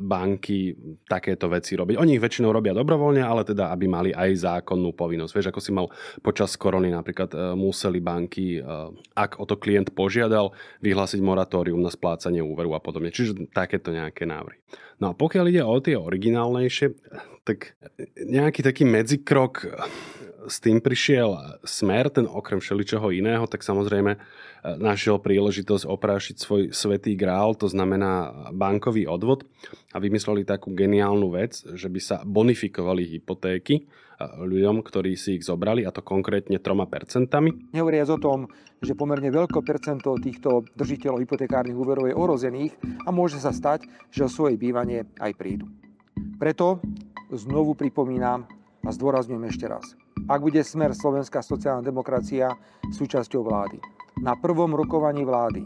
banky 0.00 0.72
takéto 1.04 1.52
veci 1.52 1.76
robiť. 1.76 2.00
Oni 2.00 2.16
ich 2.16 2.24
väčšinou 2.24 2.48
robia 2.48 2.72
dobrovoľne, 2.72 3.20
ale 3.20 3.44
teda, 3.44 3.68
aby 3.68 3.84
mali 3.92 4.10
aj 4.16 4.48
zákonnú 4.48 4.96
povinnosť. 4.96 5.32
Vieš, 5.36 5.48
ako 5.52 5.60
si 5.60 5.70
mal 5.76 5.92
počas 6.24 6.56
korony 6.56 6.88
napríklad 6.88 7.28
e, 7.36 7.36
museli 7.52 8.00
banky, 8.00 8.56
e, 8.56 8.60
ak 9.20 9.36
o 9.36 9.44
to 9.44 9.60
klient 9.60 9.92
požiadal, 9.92 10.56
vyhlásiť 10.80 11.20
moratórium 11.20 11.84
na 11.84 11.92
splácanie 11.92 12.40
úveru 12.40 12.72
a 12.72 12.80
podobne. 12.80 13.12
Čiže 13.12 13.52
takéto 13.52 13.92
nejaké 13.92 14.24
návrhy. 14.24 14.56
No 14.98 15.10
a 15.10 15.14
pokiaľ 15.14 15.44
ide 15.50 15.62
o 15.62 15.78
tie 15.78 15.94
originálnejšie, 15.94 16.86
tak 17.46 17.78
nejaký 18.18 18.66
taký 18.66 18.82
medzikrok 18.82 19.66
s 20.48 20.64
tým 20.64 20.80
prišiel 20.80 21.60
smer, 21.62 22.08
ten 22.08 22.24
okrem 22.24 22.58
všeličoho 22.58 23.12
iného, 23.12 23.44
tak 23.44 23.60
samozrejme 23.60 24.16
e, 24.16 24.18
našiel 24.80 25.20
príležitosť 25.20 25.84
oprášiť 25.84 26.36
svoj 26.40 26.62
svetý 26.72 27.14
grál, 27.14 27.52
to 27.52 27.68
znamená 27.68 28.48
bankový 28.56 29.04
odvod 29.04 29.44
a 29.92 30.00
vymysleli 30.00 30.48
takú 30.48 30.72
geniálnu 30.72 31.28
vec, 31.36 31.60
že 31.62 31.92
by 31.92 32.00
sa 32.00 32.16
bonifikovali 32.24 33.04
hypotéky 33.20 33.86
ľuďom, 34.18 34.82
ktorí 34.82 35.14
si 35.14 35.38
ich 35.38 35.46
zobrali, 35.46 35.86
a 35.86 35.94
to 35.94 36.02
konkrétne 36.02 36.58
3%. 36.58 37.30
Nehovoriac 37.70 38.08
o 38.10 38.18
tom, 38.18 38.38
že 38.82 38.98
pomerne 38.98 39.30
veľké 39.30 39.62
percento 39.62 40.18
týchto 40.18 40.66
držiteľov 40.74 41.22
hypotekárnych 41.22 41.78
úverov 41.78 42.10
je 42.10 42.18
ohrozených 42.18 42.72
a 43.06 43.14
môže 43.14 43.38
sa 43.38 43.54
stať, 43.54 43.86
že 44.10 44.26
o 44.26 44.30
svoje 44.30 44.58
bývanie 44.58 45.06
aj 45.22 45.32
prídu. 45.38 45.70
Preto 46.38 46.82
znovu 47.30 47.78
pripomínam 47.78 48.46
a 48.82 48.90
zdôrazňujem 48.90 49.44
ešte 49.50 49.66
raz. 49.70 49.94
Ak 50.26 50.42
bude 50.42 50.60
smer 50.66 50.98
Slovenská 50.98 51.42
sociálna 51.42 51.82
demokracia 51.82 52.50
súčasťou 52.90 53.42
vlády, 53.46 53.78
na 54.18 54.34
prvom 54.34 54.74
rokovaní 54.74 55.22
vlády 55.22 55.62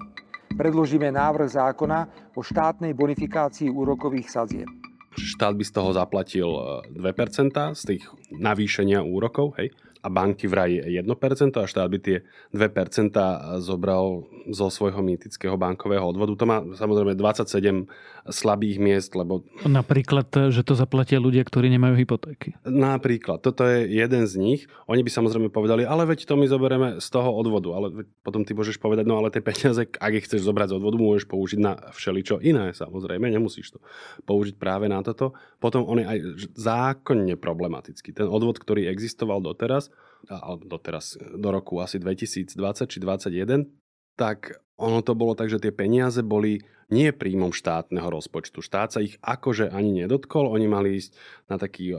predložíme 0.53 1.09
návrh 1.09 1.49
zákona 1.57 1.99
o 2.37 2.45
štátnej 2.45 2.93
bonifikácii 2.93 3.73
úrokových 3.73 4.29
sadzieb 4.29 4.69
štát 5.17 5.55
by 5.57 5.65
z 5.65 5.73
toho 5.73 5.91
zaplatil 5.93 6.49
2% 6.93 7.53
e, 7.53 7.75
z 7.77 7.83
tých 7.95 8.03
navýšenia 8.33 9.05
úrokov, 9.05 9.57
hej, 9.61 9.73
a 10.03 10.09
banky 10.11 10.51
vraj 10.51 10.83
1% 10.83 11.07
a 11.55 11.65
štát 11.71 11.87
by 11.87 11.99
tie 12.03 12.17
2% 12.51 13.15
zobral 13.63 14.27
zo 14.51 14.67
svojho 14.67 14.99
mýtického 14.99 15.55
bankového 15.55 16.03
odvodu. 16.03 16.35
To 16.35 16.45
má 16.51 16.59
samozrejme 16.75 17.15
27 17.15 17.87
slabých 18.27 18.83
miest, 18.83 19.15
lebo... 19.15 19.47
Napríklad, 19.63 20.51
že 20.51 20.67
to 20.67 20.75
zaplatia 20.75 21.23
ľudia, 21.23 21.47
ktorí 21.47 21.71
nemajú 21.71 21.95
hypotéky. 22.03 22.59
Napríklad, 22.67 23.39
toto 23.39 23.63
je 23.63 23.87
jeden 23.87 24.27
z 24.27 24.35
nich. 24.43 24.67
Oni 24.91 25.07
by 25.07 25.11
samozrejme 25.15 25.55
povedali, 25.55 25.87
ale 25.87 26.03
veď 26.03 26.27
to 26.27 26.35
my 26.35 26.51
zoberieme 26.51 26.89
z 26.99 27.07
toho 27.07 27.31
odvodu. 27.31 27.71
Ale 27.71 27.87
potom 28.27 28.43
ty 28.43 28.59
môžeš 28.59 28.83
povedať, 28.83 29.07
no 29.07 29.23
ale 29.23 29.31
tie 29.31 29.39
peniaze, 29.39 29.87
ak 29.87 30.13
ich 30.19 30.27
chceš 30.27 30.43
zobrať 30.43 30.75
z 30.75 30.77
odvodu, 30.83 30.99
môžeš 30.99 31.31
použiť 31.31 31.59
na 31.63 31.79
všeličo 31.95 32.43
iné. 32.43 32.75
Samozrejme, 32.75 33.31
nemusíš 33.31 33.79
to 33.79 33.79
použiť 34.27 34.59
práve 34.59 34.91
na 34.91 34.99
toto. 35.07 35.39
Potom 35.63 35.87
on 35.87 36.03
je 36.03 36.07
aj 36.11 36.19
zákonne 36.59 37.39
problematický. 37.39 38.11
Ten 38.11 38.27
odvod, 38.27 38.59
ktorý 38.59 38.91
existoval 38.91 39.39
doteraz, 39.39 39.92
alebo 40.29 40.69
doteraz 40.69 41.19
do 41.19 41.49
roku 41.51 41.81
asi 41.83 41.99
2020 41.99 42.55
či 42.87 42.99
2021, 43.01 43.82
tak 44.17 44.63
ono 44.77 45.05
to 45.05 45.15
bolo 45.15 45.39
tak, 45.39 45.53
že 45.53 45.63
tie 45.63 45.71
peniaze 45.71 46.21
boli 46.25 46.65
nie 46.93 47.09
príjmom 47.09 47.57
štátneho 47.57 48.05
rozpočtu. 48.13 48.61
Štát 48.61 48.93
sa 48.93 49.01
ich 49.01 49.17
akože 49.25 49.73
ani 49.73 50.05
nedotkol, 50.05 50.53
oni 50.53 50.69
mali 50.69 51.01
ísť 51.01 51.17
na 51.49 51.57
taký 51.57 51.97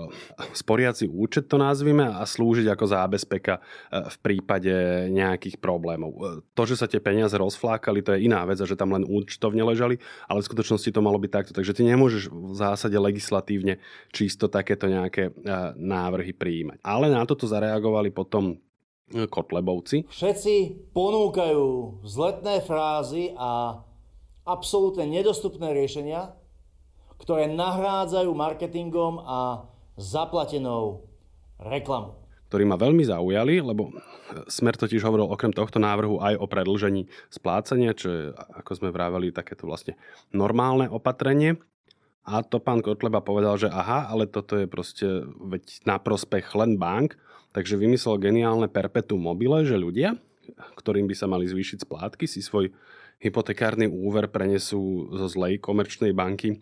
sporiaci 0.53 1.09
účet, 1.09 1.49
to 1.49 1.57
nazvime, 1.57 2.05
a 2.05 2.21
slúžiť 2.21 2.69
ako 2.69 2.85
zábezpeka 2.85 3.57
e, 3.57 3.61
v 4.05 4.17
prípade 4.21 4.73
nejakých 5.09 5.57
problémov. 5.57 6.11
E, 6.13 6.21
to, 6.53 6.63
že 6.69 6.77
sa 6.77 6.85
tie 6.85 7.01
peniaze 7.01 7.33
rozflákali, 7.33 8.05
to 8.05 8.13
je 8.13 8.29
iná 8.29 8.45
vec, 8.45 8.61
a 8.61 8.69
že 8.69 8.77
tam 8.77 8.93
len 8.93 9.01
účtovne 9.01 9.65
ležali, 9.65 9.97
ale 10.29 10.45
v 10.45 10.49
skutočnosti 10.53 10.93
to 10.93 11.01
malo 11.01 11.17
byť 11.17 11.31
takto. 11.33 11.51
Takže 11.57 11.73
ty 11.73 11.81
nemôžeš 11.89 12.29
v 12.29 12.53
zásade 12.53 12.95
legislatívne 12.95 13.81
čisto 14.13 14.45
takéto 14.45 14.85
nejaké 14.85 15.33
e, 15.33 15.51
návrhy 15.73 16.37
prijímať. 16.37 16.85
Ale 16.85 17.09
na 17.09 17.25
toto 17.25 17.49
zareagovali 17.49 18.13
potom 18.13 18.61
Kotlebovci. 19.11 20.07
Všetci 20.07 20.55
ponúkajú 20.95 21.99
vzletné 22.01 22.63
frázy 22.63 23.35
a 23.35 23.83
absolútne 24.47 25.05
nedostupné 25.05 25.75
riešenia, 25.75 26.33
ktoré 27.19 27.51
nahrádzajú 27.51 28.31
marketingom 28.31 29.19
a 29.23 29.67
zaplatenou 29.99 31.07
reklamou 31.59 32.23
ktorí 32.53 32.69
ma 32.69 32.77
veľmi 32.77 33.01
zaujali, 33.01 33.65
lebo 33.65 33.89
Smer 34.49 34.73
totiž 34.73 35.03
hovoril 35.05 35.29
okrem 35.29 35.53
tohto 35.53 35.77
návrhu 35.77 36.17
aj 36.17 36.41
o 36.41 36.45
predlžení 36.49 37.05
splácania, 37.29 37.93
čo 37.93 38.07
je, 38.09 38.23
ako 38.33 38.71
sme 38.81 38.89
vraveli, 38.89 39.29
takéto 39.29 39.69
vlastne 39.69 39.93
normálne 40.33 40.89
opatrenie. 40.89 41.59
A 42.23 42.39
to 42.39 42.63
pán 42.63 42.79
Kotleba 42.79 43.19
povedal, 43.19 43.59
že 43.59 43.67
aha, 43.67 44.07
ale 44.07 44.31
toto 44.31 44.55
je 44.55 44.65
proste 44.65 45.05
veď 45.27 45.83
na 45.83 45.99
prospech 45.99 46.55
len 46.55 46.79
bank, 46.79 47.19
Takže 47.53 47.77
vymyslel 47.77 48.17
geniálne 48.17 48.65
perpetuum 48.65 49.29
mobile, 49.29 49.61
že 49.61 49.77
ľudia, 49.77 50.17
ktorým 50.73 51.05
by 51.05 51.15
sa 51.15 51.29
mali 51.29 51.45
zvýšiť 51.45 51.85
splátky, 51.85 52.25
si 52.25 52.41
svoj 52.41 52.73
hypotekárny 53.21 53.85
úver 53.85 54.27
prenesú 54.27 55.07
zo 55.13 55.27
zlej 55.29 55.61
komerčnej 55.61 56.11
banky 56.11 56.49
e, 56.51 56.57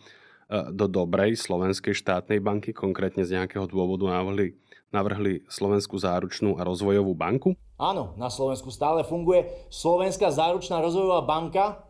do 0.69 0.85
dobrej 0.85 1.39
slovenskej 1.39 1.95
štátnej 1.95 2.43
banky, 2.43 2.75
konkrétne 2.75 3.23
z 3.23 3.39
nejakého 3.39 3.65
dôvodu 3.71 4.11
navrhli, 4.11 4.53
navrhli 4.91 5.47
Slovenskú 5.47 5.95
záručnú 5.95 6.59
a 6.59 6.67
rozvojovú 6.67 7.15
banku. 7.15 7.55
Áno, 7.79 8.13
na 8.19 8.29
Slovensku 8.29 8.69
stále 8.69 9.07
funguje 9.07 9.47
Slovenská 9.73 10.29
záručná 10.29 10.83
rozvojová 10.83 11.23
banka, 11.25 11.81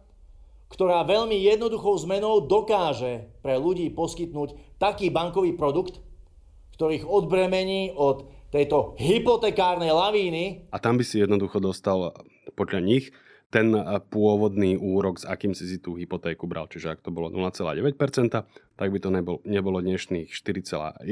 ktorá 0.72 1.04
veľmi 1.04 1.36
jednoduchou 1.36 2.00
zmenou 2.00 2.48
dokáže 2.48 3.28
pre 3.44 3.60
ľudí 3.60 3.92
poskytnúť 3.92 4.80
taký 4.80 5.12
bankový 5.12 5.52
produkt, 5.52 6.00
ktorých 6.80 7.04
odbremení 7.04 7.92
od 7.92 8.24
tejto 8.52 9.00
hypotekárnej 9.00 9.90
lavíny. 9.90 10.68
A 10.70 10.78
tam 10.78 11.00
by 11.00 11.04
si 11.08 11.24
jednoducho 11.24 11.64
dostal 11.64 12.12
podľa 12.54 12.84
nich 12.84 13.16
ten 13.52 13.76
pôvodný 14.08 14.80
úrok, 14.80 15.20
s 15.20 15.28
akým 15.28 15.52
si 15.52 15.68
si 15.68 15.78
tú 15.78 16.00
hypotéku 16.00 16.48
bral. 16.48 16.72
Čiže 16.72 16.96
ak 16.96 17.04
to 17.04 17.12
bolo 17.12 17.28
0,9%, 17.28 18.00
tak 18.80 18.88
by 18.88 19.00
to 19.04 19.10
nebol, 19.12 19.44
nebolo 19.44 19.84
dnešných 19.84 20.32
4,1, 20.32 21.04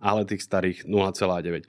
ale 0.00 0.20
tých 0.24 0.42
starých 0.42 0.88
0,9. 0.88 1.68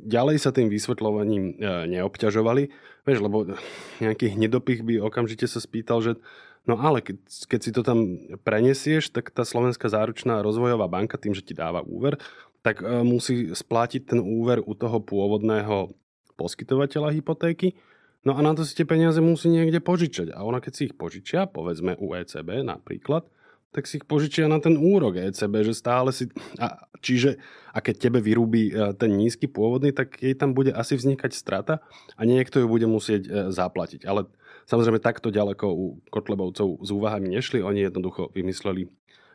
Ďalej 0.00 0.36
sa 0.40 0.54
tým 0.54 0.70
vysvetľovaním 0.70 1.44
e, 1.60 1.92
neobťažovali, 1.98 2.62
vieš, 3.04 3.18
lebo 3.20 3.52
nejaký 4.00 4.38
hnedopich 4.38 4.80
by 4.86 5.02
okamžite 5.02 5.44
sa 5.44 5.60
spýtal, 5.60 6.00
že 6.00 6.16
no 6.64 6.78
ale 6.80 7.04
keď, 7.04 7.18
keď 7.50 7.60
si 7.60 7.70
to 7.74 7.82
tam 7.84 7.98
prenesieš, 8.46 9.12
tak 9.12 9.28
tá 9.34 9.44
Slovenská 9.44 9.92
záručná 9.92 10.40
rozvojová 10.40 10.88
banka 10.88 11.20
tým, 11.20 11.36
že 11.36 11.44
ti 11.44 11.52
dáva 11.52 11.84
úver, 11.84 12.16
tak 12.60 12.84
e, 12.84 13.04
musí 13.04 13.52
splatiť 13.52 14.14
ten 14.16 14.20
úver 14.20 14.60
u 14.64 14.76
toho 14.76 15.00
pôvodného 15.00 15.92
poskytovateľa 16.36 17.12
hypotéky. 17.16 17.76
No 18.24 18.36
a 18.36 18.40
na 18.44 18.52
to 18.52 18.68
si 18.68 18.76
tie 18.76 18.84
peniaze 18.84 19.20
musí 19.20 19.48
niekde 19.48 19.80
požičať. 19.80 20.36
A 20.36 20.44
ona 20.44 20.60
keď 20.60 20.72
si 20.76 20.82
ich 20.92 20.94
požičia, 20.96 21.48
povedzme 21.48 21.96
u 21.96 22.12
ECB 22.12 22.64
napríklad, 22.64 23.24
tak 23.70 23.86
si 23.86 24.02
ich 24.02 24.06
požičia 24.06 24.50
na 24.50 24.58
ten 24.58 24.74
úrok 24.76 25.16
ECB, 25.16 25.62
že 25.62 25.74
stále 25.78 26.10
si... 26.10 26.26
A, 26.58 26.84
čiže 27.00 27.38
a 27.70 27.78
keď 27.78 28.10
tebe 28.10 28.18
vyrúbi 28.18 28.74
e, 28.74 28.92
ten 28.98 29.14
nízky 29.14 29.46
pôvodný, 29.46 29.94
tak 29.94 30.18
jej 30.20 30.34
tam 30.34 30.52
bude 30.52 30.74
asi 30.74 30.98
vznikať 30.98 31.30
strata 31.32 31.80
a 32.18 32.22
niekto 32.26 32.60
ju 32.60 32.66
bude 32.66 32.84
musieť 32.90 33.22
e, 33.24 33.30
zaplatiť. 33.54 34.04
Ale 34.04 34.26
samozrejme 34.66 34.98
takto 34.98 35.30
ďaleko 35.30 35.66
u 35.70 35.86
Kotlebovcov 36.10 36.82
s 36.82 36.88
úvahami 36.90 37.30
nešli, 37.38 37.62
oni 37.62 37.86
jednoducho 37.86 38.34
vymysleli 38.34 38.90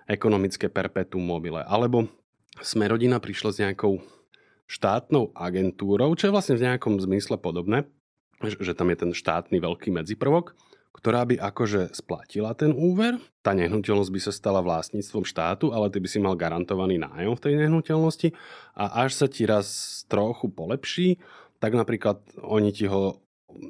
ekonomické 0.05 0.67
perpetuum 0.67 1.23
mobile. 1.23 1.63
Alebo 1.63 2.11
Smerodina 2.63 3.19
prišla 3.19 3.49
s 3.51 3.61
nejakou 3.61 3.99
štátnou 4.65 5.35
agentúrou, 5.35 6.15
čo 6.17 6.29
je 6.29 6.35
vlastne 6.35 6.55
v 6.57 6.65
nejakom 6.71 6.97
zmysle 6.97 7.37
podobné, 7.37 7.85
že 8.41 8.73
tam 8.73 8.89
je 8.91 8.97
ten 8.97 9.11
štátny 9.13 9.61
veľký 9.61 9.93
medziprvok, 9.93 10.57
ktorá 10.95 11.27
by 11.27 11.35
akože 11.37 11.91
splatila 11.93 12.55
ten 12.55 12.71
úver. 12.71 13.19
Tá 13.43 13.51
nehnuteľnosť 13.51 14.11
by 14.11 14.21
sa 14.23 14.33
stala 14.33 14.63
vlastníctvom 14.63 15.27
štátu, 15.27 15.75
ale 15.75 15.91
ty 15.91 15.99
by 15.99 16.07
si 16.09 16.19
mal 16.23 16.39
garantovaný 16.39 16.97
nájom 16.97 17.35
v 17.35 17.43
tej 17.43 17.53
nehnuteľnosti 17.61 18.33
a 18.73 19.05
až 19.05 19.11
sa 19.13 19.27
ti 19.27 19.43
raz 19.43 20.01
trochu 20.07 20.47
polepší, 20.49 21.19
tak 21.59 21.75
napríklad 21.75 22.23
oni 22.41 22.71
ti 22.71 22.87
ho 22.87 23.21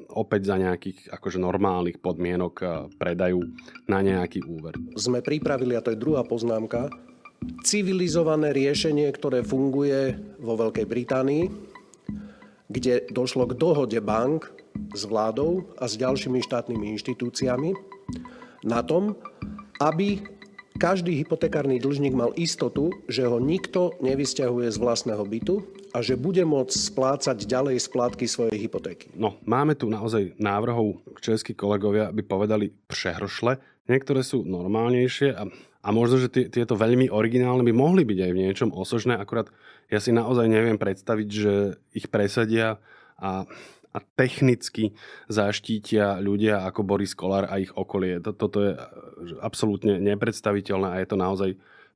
opäť 0.09 0.49
za 0.49 0.55
nejakých 0.57 1.13
akože 1.13 1.37
normálnych 1.37 2.01
podmienok 2.01 2.53
eh, 2.61 2.69
predajú 2.97 3.41
na 3.85 4.01
nejaký 4.01 4.41
úver. 4.45 4.77
Sme 4.97 5.21
pripravili, 5.21 5.77
a 5.77 5.83
to 5.83 5.93
je 5.93 6.01
druhá 6.01 6.25
poznámka, 6.25 6.89
civilizované 7.63 8.51
riešenie, 8.53 9.09
ktoré 9.13 9.41
funguje 9.45 10.17
vo 10.41 10.57
Veľkej 10.57 10.85
Británii, 10.85 11.45
kde 12.69 13.05
došlo 13.13 13.45
k 13.49 13.57
dohode 13.57 13.99
bank 14.01 14.49
s 14.91 15.07
vládou 15.07 15.69
a 15.79 15.85
s 15.87 15.95
ďalšími 15.95 16.41
štátnymi 16.41 16.91
inštitúciami 16.97 17.71
na 18.65 18.81
tom, 18.81 19.15
aby 19.79 20.19
každý 20.75 21.15
hypotekárny 21.23 21.79
dlžník 21.79 22.11
mal 22.11 22.35
istotu, 22.35 22.91
že 23.07 23.23
ho 23.23 23.39
nikto 23.39 23.95
nevysťahuje 24.03 24.67
z 24.75 24.77
vlastného 24.77 25.23
bytu 25.23 25.63
a 25.95 26.03
že 26.03 26.19
bude 26.19 26.43
môcť 26.43 26.75
splácať 26.75 27.47
ďalej 27.47 27.79
splátky 27.79 28.27
svojej 28.27 28.67
hypotéky. 28.67 29.07
No, 29.15 29.39
máme 29.47 29.79
tu 29.79 29.87
naozaj 29.87 30.35
návrhov, 30.35 30.99
českí 31.23 31.55
kolegovia 31.55 32.11
by 32.11 32.23
povedali 32.27 32.75
prehrošle. 32.91 33.55
Niektoré 33.85 34.25
sú 34.25 34.41
normálnejšie 34.43 35.29
a 35.37 35.45
a 35.85 35.93
možno, 35.93 36.17
že 36.17 36.33
tieto 36.49 36.73
veľmi 36.73 37.13
originálne 37.13 37.61
by 37.61 37.69
mohli 37.69 38.01
byť 38.01 38.19
aj 38.25 38.31
v 38.33 38.41
niečom 38.41 38.69
osožné, 38.73 39.21
akurát 39.21 39.53
ja 39.93 40.01
si 40.01 40.09
naozaj 40.09 40.49
neviem 40.49 40.81
predstaviť, 40.81 41.27
že 41.29 41.77
ich 41.93 42.09
presadia 42.09 42.81
a, 43.21 43.45
a 43.93 43.97
technicky 44.17 44.97
zaštítia 45.29 46.17
ľudia 46.17 46.65
ako 46.65 46.81
Boris 46.81 47.13
Kolár 47.13 47.45
a 47.45 47.61
ich 47.61 47.69
okolie. 47.69 48.17
Toto 48.17 48.57
je 48.65 48.73
absolútne 49.45 50.01
nepredstaviteľné 50.01 50.89
a 50.89 50.99
je 51.05 51.07
to 51.07 51.17
naozaj 51.21 51.49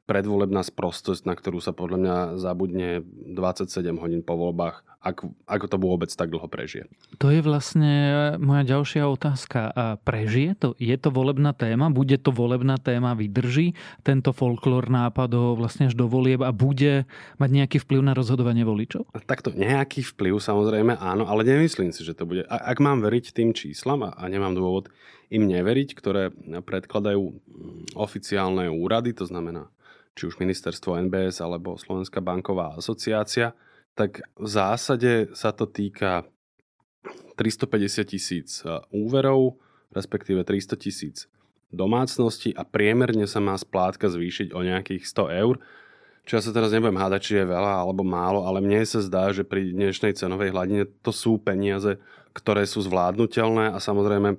predvolebná 0.09 0.65
sprostosť, 0.65 1.29
na 1.29 1.37
ktorú 1.37 1.61
sa 1.61 1.69
podľa 1.69 1.97
mňa 2.01 2.15
zabudne 2.41 3.05
27 3.05 3.69
hodín 4.01 4.25
po 4.25 4.33
voľbách, 4.33 4.81
ako, 4.99 5.31
ako 5.47 5.65
to 5.69 5.77
vôbec 5.79 6.11
tak 6.11 6.27
dlho 6.27 6.49
prežije. 6.49 6.89
To 7.23 7.31
je 7.31 7.39
vlastne 7.39 7.93
moja 8.41 8.65
ďalšia 8.67 9.07
otázka. 9.07 9.71
A 9.71 9.83
prežije 9.95 10.59
to? 10.59 10.67
Je 10.75 10.91
to 10.99 11.07
volebná 11.13 11.55
téma? 11.55 11.87
Bude 11.87 12.19
to 12.19 12.35
volebná 12.35 12.75
téma? 12.81 13.15
Vydrží 13.15 13.77
tento 14.03 14.35
folklór 14.35 14.91
nápadov 14.91 15.55
vlastne 15.55 15.87
až 15.87 15.95
do 15.95 16.09
volieb 16.11 16.43
a 16.43 16.51
bude 16.51 17.07
mať 17.39 17.49
nejaký 17.53 17.77
vplyv 17.79 18.01
na 18.01 18.17
rozhodovanie 18.17 18.67
voličov? 18.67 19.07
Takto 19.23 19.55
nejaký 19.55 20.03
vplyv 20.03 20.35
samozrejme 20.41 20.99
áno, 20.99 21.29
ale 21.29 21.47
nemyslím 21.47 21.95
si, 21.95 22.03
že 22.03 22.17
to 22.17 22.27
bude. 22.27 22.43
Ak 22.49 22.81
mám 22.83 22.99
veriť 22.99 23.31
tým 23.31 23.55
číslam 23.55 24.03
a 24.03 24.23
nemám 24.27 24.51
dôvod 24.57 24.91
im 25.29 25.45
neveriť, 25.45 25.95
ktoré 25.95 26.33
predkladajú 26.65 27.21
oficiálne 27.95 28.67
úrady, 28.67 29.13
to 29.13 29.29
znamená 29.29 29.69
či 30.19 30.27
už 30.27 30.43
ministerstvo 30.43 30.99
NBS 31.07 31.39
alebo 31.39 31.79
Slovenská 31.79 32.19
banková 32.19 32.75
asociácia, 32.75 33.55
tak 33.95 34.19
v 34.35 34.47
zásade 34.47 35.31
sa 35.31 35.55
to 35.55 35.63
týka 35.63 36.27
350 37.39 38.03
tisíc 38.03 38.59
e, 38.67 38.83
úverov, 38.91 39.55
respektíve 39.95 40.43
300 40.43 40.75
tisíc 40.75 41.31
domácnosti 41.71 42.51
a 42.51 42.67
priemerne 42.67 43.23
sa 43.23 43.39
má 43.39 43.55
splátka 43.55 44.11
zvýšiť 44.11 44.51
o 44.51 44.59
nejakých 44.59 45.07
100 45.07 45.39
eur. 45.39 45.55
Čo 46.27 46.37
ja 46.37 46.41
sa 46.43 46.51
teraz 46.51 46.75
nebudem 46.75 46.99
hádať, 46.99 47.21
či 47.23 47.33
je 47.39 47.45
veľa 47.47 47.79
alebo 47.79 48.03
málo, 48.03 48.43
ale 48.45 48.59
mne 48.59 48.83
sa 48.83 48.99
zdá, 48.99 49.31
že 49.31 49.47
pri 49.47 49.71
dnešnej 49.71 50.13
cenovej 50.13 50.51
hladine 50.51 50.85
to 51.01 51.15
sú 51.15 51.39
peniaze, 51.39 51.97
ktoré 52.35 52.67
sú 52.67 52.85
zvládnutelné 52.85 53.73
a 53.73 53.79
samozrejme 53.81 54.37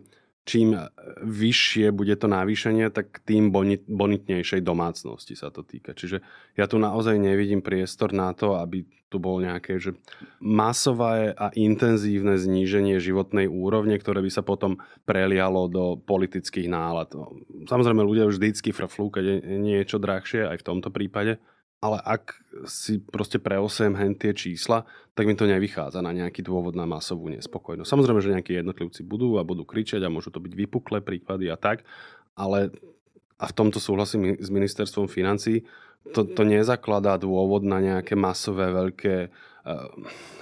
čím 0.48 0.76
vyššie 1.22 1.92
bude 1.92 2.16
to 2.16 2.26
navýšenie, 2.26 2.90
tak 2.90 3.22
tým 3.22 3.52
bonitnejšej 3.86 4.60
domácnosti 4.64 5.36
sa 5.36 5.52
to 5.52 5.62
týka. 5.62 5.92
Čiže 5.94 6.24
ja 6.56 6.64
tu 6.66 6.80
naozaj 6.80 7.20
nevidím 7.20 7.60
priestor 7.60 8.10
na 8.10 8.32
to, 8.32 8.56
aby 8.56 8.82
tu 9.10 9.18
bol 9.18 9.42
nejaké 9.42 9.82
že 9.82 9.98
masové 10.38 11.34
a 11.34 11.50
intenzívne 11.58 12.38
zníženie 12.38 13.02
životnej 13.02 13.50
úrovne, 13.50 13.98
ktoré 13.98 14.22
by 14.22 14.30
sa 14.30 14.46
potom 14.46 14.78
prelialo 15.02 15.66
do 15.66 15.84
politických 15.98 16.70
nálad. 16.70 17.10
Samozrejme, 17.66 18.06
ľudia 18.06 18.30
vždycky 18.30 18.70
frflú, 18.70 19.10
keď 19.10 19.24
je 19.26 19.36
niečo 19.58 19.98
drahšie, 19.98 20.46
aj 20.46 20.62
v 20.62 20.66
tomto 20.66 20.94
prípade 20.94 21.42
ale 21.80 21.96
ak 22.04 22.36
si 22.68 23.00
proste 23.00 23.40
preosem 23.40 23.96
hen 23.96 24.12
tie 24.12 24.36
čísla, 24.36 24.84
tak 25.16 25.24
mi 25.24 25.32
to 25.32 25.48
nevychádza 25.48 26.04
na 26.04 26.12
nejaký 26.12 26.44
dôvod 26.44 26.76
na 26.76 26.84
masovú 26.84 27.32
nespokojnosť. 27.32 27.88
Samozrejme, 27.88 28.20
že 28.20 28.34
nejakí 28.36 28.52
jednotlivci 28.52 29.00
budú 29.00 29.40
a 29.40 29.48
budú 29.48 29.64
kričať 29.64 30.04
a 30.04 30.12
môžu 30.12 30.28
to 30.28 30.44
byť 30.44 30.52
vypuklé 30.52 31.00
prípady 31.00 31.48
a 31.48 31.56
tak, 31.56 31.88
ale 32.36 32.68
a 33.40 33.48
v 33.48 33.56
tomto 33.56 33.80
súhlasím 33.80 34.36
s 34.36 34.52
ministerstvom 34.52 35.08
financí, 35.08 35.64
to, 36.12 36.28
to 36.28 36.44
nezakladá 36.44 37.16
dôvod 37.16 37.64
na 37.64 37.80
nejaké 37.80 38.12
masové, 38.12 38.68
veľké 38.68 39.32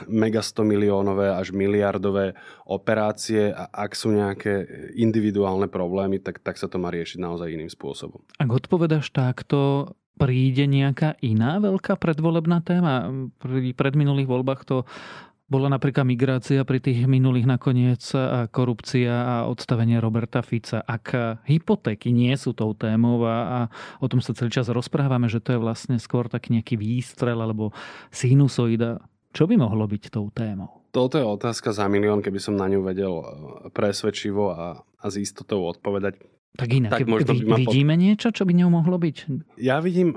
mega 0.06 0.42
100 0.42 0.62
miliónové 0.62 1.34
až 1.34 1.50
miliardové 1.50 2.38
operácie 2.66 3.50
a 3.50 3.66
ak 3.66 3.92
sú 3.98 4.14
nejaké 4.14 4.66
individuálne 4.94 5.66
problémy, 5.66 6.22
tak, 6.22 6.38
tak 6.42 6.54
sa 6.54 6.70
to 6.70 6.78
má 6.78 6.92
riešiť 6.94 7.18
naozaj 7.18 7.50
iným 7.50 7.70
spôsobom. 7.70 8.22
Ak 8.38 8.50
odpovedáš 8.50 9.10
takto, 9.10 9.92
príde 10.18 10.66
nejaká 10.66 11.18
iná 11.22 11.62
veľká 11.62 11.94
predvolebná 11.98 12.62
téma? 12.66 13.10
Pri 13.38 13.74
predminulých 13.74 14.28
voľbách 14.28 14.62
to 14.66 14.76
bola 15.48 15.72
napríklad 15.72 16.04
migrácia, 16.04 16.60
pri 16.62 16.78
tých 16.78 17.08
minulých 17.08 17.48
nakoniec 17.48 18.04
korupcia 18.52 19.12
a 19.12 19.34
odstavenie 19.48 19.96
Roberta 19.96 20.44
Fica. 20.44 20.84
Ak 20.84 21.16
hypotéky 21.48 22.12
nie 22.12 22.36
sú 22.36 22.52
tou 22.52 22.76
témou 22.76 23.24
a, 23.24 23.36
a 23.48 23.58
o 23.98 24.06
tom 24.12 24.20
sa 24.20 24.36
celý 24.36 24.52
čas 24.52 24.68
rozprávame, 24.68 25.32
že 25.32 25.40
to 25.40 25.56
je 25.56 25.60
vlastne 25.60 25.96
skôr 25.96 26.28
tak 26.28 26.52
nejaký 26.52 26.76
výstrel 26.76 27.40
alebo 27.40 27.72
sinusoida, 28.12 29.00
čo 29.32 29.48
by 29.48 29.56
mohlo 29.56 29.88
byť 29.88 30.12
tou 30.12 30.28
témou? 30.28 30.84
Toto 30.92 31.20
je 31.20 31.24
otázka 31.24 31.72
za 31.72 31.84
milión, 31.88 32.24
keby 32.24 32.40
som 32.40 32.56
na 32.56 32.68
ňu 32.68 32.80
vedel 32.84 33.12
presvedčivo 33.72 34.52
a, 34.52 34.84
a 34.84 35.06
s 35.08 35.16
istotou 35.20 35.64
odpovedať. 35.68 36.16
Tak 36.56 36.68
inak, 36.72 36.92
tak 36.92 37.04
možno 37.04 37.36
by 37.36 37.60
vidíme 37.60 37.92
pod... 37.96 38.02
niečo, 38.04 38.28
čo 38.32 38.48
by 38.48 38.52
ňou 38.56 38.70
mohlo 38.72 38.96
byť? 38.96 39.16
Ja 39.60 39.84
vidím 39.84 40.16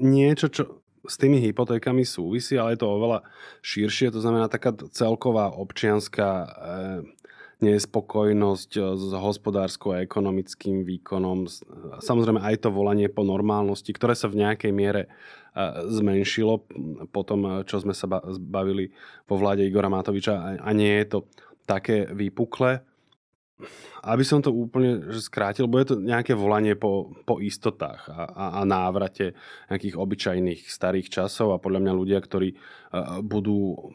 niečo, 0.00 0.48
čo 0.48 0.80
s 1.08 1.16
tými 1.16 1.40
hypotékami 1.40 2.04
súvisí, 2.04 2.60
ale 2.60 2.76
je 2.76 2.84
to 2.84 2.88
oveľa 2.92 3.24
širšie. 3.64 4.12
To 4.12 4.20
znamená 4.20 4.52
taká 4.52 4.76
celková 4.92 5.50
občianská 5.56 6.28
e, 6.44 6.48
nespokojnosť 7.58 8.70
eh, 8.78 8.82
s 8.94 9.04
hospodársko-ekonomickým 9.14 10.86
výkonom. 10.86 11.50
Samozrejme 11.98 12.40
aj 12.42 12.66
to 12.66 12.68
volanie 12.70 13.10
po 13.10 13.26
normálnosti, 13.26 13.90
ktoré 13.90 14.14
sa 14.14 14.30
v 14.30 14.46
nejakej 14.46 14.72
miere 14.72 15.02
eh, 15.06 15.82
zmenšilo 15.90 16.64
po 17.10 17.22
tom, 17.26 17.66
čo 17.66 17.82
sme 17.82 17.94
sa 17.94 18.06
bavili 18.38 18.94
vo 19.26 19.36
vláde 19.38 19.66
Igora 19.66 19.90
Matoviča 19.90 20.62
a 20.62 20.70
nie 20.70 21.02
je 21.02 21.18
to 21.18 21.18
také 21.68 22.08
vypuklé 22.08 22.80
aby 24.06 24.22
som 24.22 24.38
to 24.38 24.54
úplne 24.54 25.02
skrátil, 25.18 25.66
bude 25.66 25.90
to 25.90 25.96
nejaké 25.98 26.32
volanie 26.32 26.78
po, 26.78 27.10
po 27.26 27.42
istotách 27.42 28.06
a, 28.06 28.22
a, 28.30 28.44
a 28.58 28.60
návrate 28.62 29.34
nejakých 29.68 29.98
obyčajných 29.98 30.60
starých 30.70 31.10
časov 31.10 31.54
a 31.54 31.62
podľa 31.62 31.82
mňa 31.82 31.92
ľudia, 31.98 32.18
ktorí 32.22 32.54
uh, 32.54 33.18
budú 33.20 33.90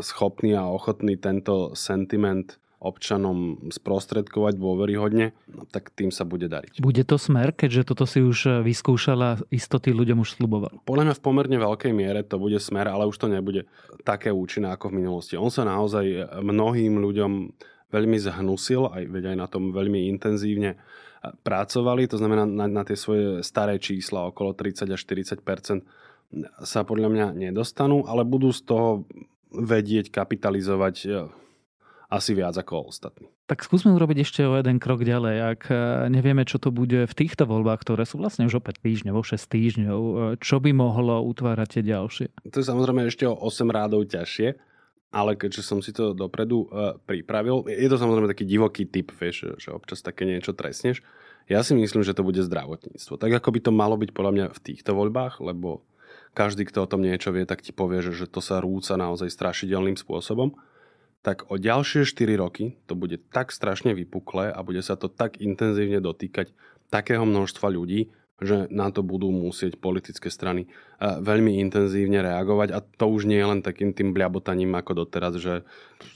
schopní 0.00 0.56
a 0.56 0.68
ochotní 0.68 1.20
tento 1.20 1.76
sentiment 1.76 2.56
občanom 2.82 3.70
sprostredkovať 3.70 4.58
dôveryhodne, 4.58 5.30
no, 5.54 5.62
tak 5.70 5.94
tým 5.94 6.10
sa 6.10 6.26
bude 6.26 6.50
dariť. 6.50 6.82
Bude 6.82 7.06
to 7.06 7.14
smer, 7.14 7.54
keďže 7.54 7.94
toto 7.94 8.10
si 8.10 8.18
už 8.18 8.66
vyskúšala 8.66 9.38
istoty 9.54 9.94
ľuďom 9.94 10.18
už 10.26 10.42
sluboval? 10.42 10.82
Podľa 10.82 11.04
mňa 11.06 11.14
v 11.14 11.22
pomerne 11.22 11.58
veľkej 11.62 11.94
miere 11.94 12.26
to 12.26 12.42
bude 12.42 12.58
smer, 12.58 12.90
ale 12.90 13.06
už 13.06 13.14
to 13.22 13.30
nebude 13.30 13.70
také 14.02 14.34
účinné 14.34 14.74
ako 14.74 14.90
v 14.90 14.98
minulosti. 14.98 15.38
On 15.38 15.46
sa 15.46 15.62
naozaj 15.62 16.42
mnohým 16.42 16.98
ľuďom 16.98 17.54
veľmi 17.92 18.16
zhnusil, 18.16 18.88
aj, 18.88 19.02
veď 19.12 19.24
aj 19.32 19.36
na 19.36 19.46
tom 19.46 19.70
veľmi 19.70 20.08
intenzívne 20.08 20.80
pracovali, 21.22 22.10
to 22.10 22.18
znamená 22.18 22.42
na, 22.48 22.66
na 22.66 22.82
tie 22.82 22.98
svoje 22.98 23.46
staré 23.46 23.78
čísla 23.78 24.26
okolo 24.26 24.58
30 24.58 24.90
až 24.90 25.00
40% 25.06 25.86
sa 26.64 26.80
podľa 26.82 27.08
mňa 27.12 27.26
nedostanú, 27.36 28.08
ale 28.08 28.26
budú 28.26 28.50
z 28.50 28.64
toho 28.64 29.04
vedieť 29.52 30.08
kapitalizovať 30.08 30.96
e, 31.04 31.08
asi 32.08 32.32
viac 32.32 32.56
ako 32.56 32.88
ostatní. 32.88 33.28
Tak 33.44 33.68
skúsme 33.68 33.92
urobiť 33.92 34.24
ešte 34.24 34.40
o 34.48 34.56
jeden 34.56 34.80
krok 34.80 35.04
ďalej. 35.04 35.36
Ak 35.44 35.62
e, 35.68 36.08
nevieme, 36.08 36.48
čo 36.48 36.56
to 36.56 36.72
bude 36.72 37.04
v 37.04 37.14
týchto 37.14 37.44
voľbách, 37.44 37.84
ktoré 37.84 38.08
sú 38.08 38.16
vlastne 38.16 38.48
už 38.48 38.64
opäť 38.64 38.80
týždňov, 38.80 39.20
6 39.20 39.36
týždňov, 39.44 40.00
e, 40.00 40.14
čo 40.40 40.56
by 40.56 40.72
mohlo 40.72 41.20
utvárať 41.28 41.68
tie 41.78 41.82
ďalšie? 41.92 42.26
To 42.48 42.56
je 42.56 42.64
samozrejme 42.64 43.04
ešte 43.12 43.28
o 43.28 43.36
8 43.36 43.68
rádov 43.68 44.08
ťažšie 44.08 44.71
ale 45.12 45.36
keďže 45.36 45.62
som 45.62 45.84
si 45.84 45.92
to 45.92 46.16
dopredu 46.16 46.66
uh, 46.72 46.96
pripravil, 47.04 47.68
je 47.68 47.84
to 47.84 48.00
samozrejme 48.00 48.32
taký 48.32 48.48
divoký 48.48 48.88
typ, 48.88 49.12
vieš, 49.12 49.60
že 49.60 49.68
občas 49.68 50.00
také 50.00 50.24
niečo 50.24 50.56
trestneš. 50.56 51.04
Ja 51.52 51.60
si 51.60 51.76
myslím, 51.76 52.00
že 52.00 52.16
to 52.16 52.24
bude 52.24 52.40
zdravotníctvo. 52.40 53.20
Tak 53.20 53.30
ako 53.42 53.48
by 53.52 53.60
to 53.60 53.72
malo 53.74 54.00
byť 54.00 54.10
podľa 54.16 54.32
mňa 54.32 54.46
v 54.56 54.62
týchto 54.64 54.96
voľbách, 54.96 55.44
lebo 55.44 55.84
každý, 56.32 56.64
kto 56.64 56.88
o 56.88 56.90
tom 56.90 57.04
niečo 57.04 57.28
vie, 57.28 57.44
tak 57.44 57.60
ti 57.60 57.76
povie, 57.76 58.00
že, 58.00 58.24
to 58.24 58.40
sa 58.40 58.64
rúca 58.64 58.96
naozaj 58.96 59.28
strašidelným 59.28 60.00
spôsobom. 60.00 60.56
Tak 61.22 61.52
o 61.52 61.60
ďalšie 61.60 62.08
4 62.08 62.40
roky 62.40 62.80
to 62.88 62.96
bude 62.96 63.20
tak 63.30 63.52
strašne 63.52 63.94
vypuklé 63.94 64.50
a 64.50 64.64
bude 64.64 64.80
sa 64.82 64.96
to 64.98 65.06
tak 65.12 65.38
intenzívne 65.38 66.02
dotýkať 66.02 66.50
takého 66.90 67.22
množstva 67.22 67.68
ľudí, 67.68 68.10
že 68.42 68.66
na 68.68 68.90
to 68.90 69.06
budú 69.06 69.30
musieť 69.30 69.78
politické 69.78 70.28
strany 70.28 70.66
veľmi 71.00 71.62
intenzívne 71.62 72.20
reagovať. 72.22 72.68
A 72.74 72.78
to 72.82 73.06
už 73.08 73.30
nie 73.30 73.38
je 73.38 73.46
len 73.46 73.60
takým 73.62 73.94
tým 73.94 74.10
bľabotaním 74.10 74.74
ako 74.74 75.06
doteraz, 75.06 75.38
že 75.38 75.62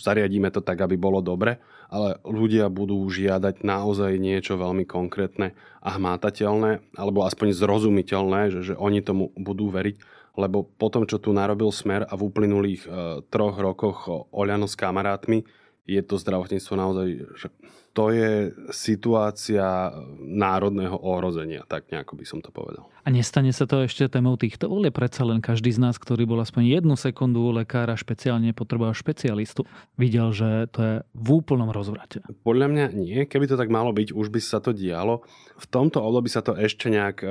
zariadíme 0.02 0.50
to 0.50 0.60
tak, 0.60 0.82
aby 0.82 0.98
bolo 0.98 1.22
dobre, 1.22 1.62
ale 1.86 2.18
ľudia 2.26 2.66
budú 2.66 2.98
žiadať 3.06 3.62
naozaj 3.62 4.18
niečo 4.18 4.58
veľmi 4.58 4.84
konkrétne 4.84 5.54
a 5.80 5.94
hmátateľné, 5.94 6.98
alebo 6.98 7.22
aspoň 7.22 7.54
zrozumiteľné, 7.54 8.40
že, 8.50 8.60
že 8.72 8.74
oni 8.74 9.00
tomu 9.06 9.30
budú 9.38 9.70
veriť, 9.70 9.96
lebo 10.36 10.66
potom, 10.66 11.08
čo 11.08 11.16
tu 11.16 11.32
narobil 11.32 11.72
Smer 11.72 12.04
a 12.04 12.12
v 12.12 12.28
uplynulých 12.28 12.82
e, 12.84 12.88
troch 13.32 13.56
rokoch 13.56 14.28
Oľano 14.34 14.68
s 14.68 14.76
kamarátmi, 14.76 15.46
je 15.86 16.02
to 16.02 16.18
zdravotníctvo 16.18 16.74
naozaj, 16.74 17.08
že 17.38 17.48
to 17.96 18.12
je 18.12 18.52
situácia 18.76 19.88
národného 20.20 21.00
ohrozenia, 21.00 21.64
tak 21.64 21.88
nejako 21.88 22.20
by 22.20 22.24
som 22.28 22.44
to 22.44 22.52
povedal. 22.52 22.92
A 23.06 23.08
nestane 23.08 23.56
sa 23.56 23.64
to 23.64 23.80
ešte 23.88 24.04
témou 24.12 24.36
týchto 24.36 24.68
volie? 24.68 24.92
Predsa 24.92 25.24
len 25.24 25.40
každý 25.40 25.72
z 25.72 25.80
nás, 25.80 25.96
ktorý 25.96 26.28
bol 26.28 26.36
aspoň 26.44 26.76
jednu 26.76 26.92
sekundu 27.00 27.40
u 27.40 27.56
lekára, 27.56 27.96
špeciálne 27.96 28.52
potreboval 28.52 28.92
špecialistu, 28.92 29.64
videl, 29.96 30.28
že 30.36 30.68
to 30.74 30.78
je 30.84 30.94
v 31.16 31.28
úplnom 31.32 31.72
rozvrate. 31.72 32.20
Podľa 32.44 32.66
mňa 32.68 32.84
nie. 32.92 33.24
Keby 33.24 33.48
to 33.48 33.56
tak 33.56 33.72
malo 33.72 33.96
byť, 33.96 34.12
už 34.12 34.28
by 34.28 34.40
sa 34.44 34.60
to 34.60 34.76
dialo. 34.76 35.24
V 35.56 35.66
tomto 35.70 36.04
období 36.04 36.28
sa 36.28 36.44
to 36.44 36.52
ešte 36.52 36.92
nejak 36.92 37.24
e, 37.24 37.28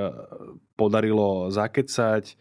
podarilo 0.73 1.53
zakecať 1.53 2.33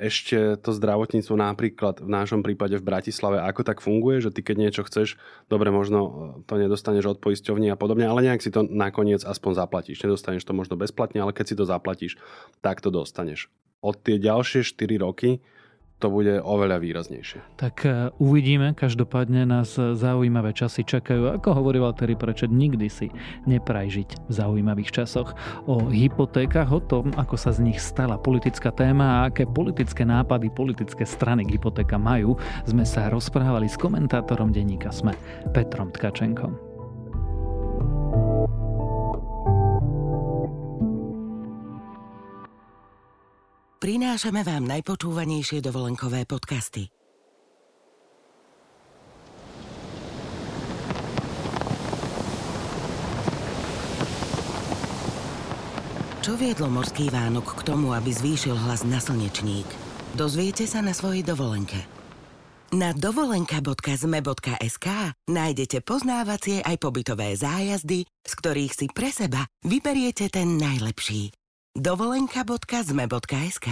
ešte 0.00 0.56
to 0.64 0.72
zdravotníctvo 0.72 1.36
napríklad 1.36 2.00
v 2.00 2.08
našom 2.08 2.40
prípade 2.40 2.80
v 2.80 2.88
Bratislave, 2.88 3.44
ako 3.44 3.60
tak 3.60 3.84
funguje, 3.84 4.24
že 4.24 4.32
ty 4.32 4.40
keď 4.40 4.56
niečo 4.56 4.82
chceš, 4.88 5.20
dobre, 5.52 5.68
možno 5.68 6.40
to 6.48 6.56
nedostaneš 6.56 7.14
od 7.14 7.18
poisťovní 7.20 7.68
a 7.68 7.76
podobne, 7.76 8.08
ale 8.08 8.24
nejak 8.24 8.40
si 8.40 8.48
to 8.48 8.64
nakoniec 8.64 9.20
aspoň 9.20 9.60
zaplatíš. 9.60 10.00
Nedostaneš 10.00 10.48
to 10.48 10.56
možno 10.56 10.80
bezplatne, 10.80 11.20
ale 11.20 11.36
keď 11.36 11.44
si 11.52 11.58
to 11.60 11.68
zaplatíš, 11.68 12.16
tak 12.64 12.80
to 12.80 12.88
dostaneš. 12.88 13.52
Od 13.84 13.96
tie 14.00 14.16
ďalšie 14.16 14.64
4 14.64 15.04
roky 15.04 15.44
to 16.00 16.08
bude 16.08 16.40
oveľa 16.40 16.80
výraznejšie. 16.80 17.60
Tak 17.60 17.84
e, 17.84 18.08
uvidíme, 18.16 18.72
každopádne 18.72 19.44
nás 19.44 19.76
zaujímavé 19.76 20.56
časy 20.56 20.82
čakajú. 20.82 21.36
Ako 21.36 21.52
hovoril 21.52 21.84
Terry 21.92 22.16
Prečet, 22.16 22.48
nikdy 22.48 22.88
si 22.88 23.12
nepraj 23.44 23.92
v 24.06 24.32
zaujímavých 24.32 25.02
časoch. 25.02 25.34
O 25.66 25.90
hypotékach, 25.90 26.70
o 26.70 26.78
tom, 26.78 27.10
ako 27.18 27.34
sa 27.34 27.50
z 27.50 27.66
nich 27.66 27.82
stala 27.82 28.14
politická 28.14 28.70
téma 28.70 29.04
a 29.04 29.34
aké 29.34 29.44
politické 29.44 30.06
nápady 30.06 30.48
politické 30.54 31.02
strany 31.02 31.42
k 31.42 31.58
hypotéka 31.58 31.98
majú, 31.98 32.38
sme 32.64 32.86
sa 32.86 33.10
rozprávali 33.10 33.66
s 33.66 33.74
komentátorom 33.74 34.54
denníka 34.54 34.94
SME, 34.94 35.18
Petrom 35.50 35.90
Tkačenkom. 35.90 36.69
Prinášame 43.80 44.44
vám 44.44 44.68
najpočúvanejšie 44.68 45.64
dovolenkové 45.64 46.28
podcasty. 46.28 46.92
Čo 56.20 56.36
viedlo 56.36 56.68
morský 56.68 57.08
Vánok 57.08 57.56
k 57.56 57.60
tomu, 57.64 57.96
aby 57.96 58.12
zvýšil 58.12 58.52
hlas 58.52 58.84
na 58.84 59.00
slnečník? 59.00 59.64
Dozviete 60.12 60.68
sa 60.68 60.84
na 60.84 60.92
svojej 60.92 61.24
dovolenke. 61.24 61.80
Na 62.76 62.92
dovolenka.zme.sk 62.92 64.86
nájdete 65.26 65.80
poznávacie 65.80 66.60
aj 66.60 66.76
pobytové 66.76 67.34
zájazdy, 67.34 68.04
z 68.04 68.32
ktorých 68.36 68.72
si 68.76 68.86
pre 68.92 69.08
seba 69.08 69.48
vyberiete 69.64 70.28
ten 70.28 70.60
najlepší 70.60 71.39
dovolenka.zme.sk 71.74 73.68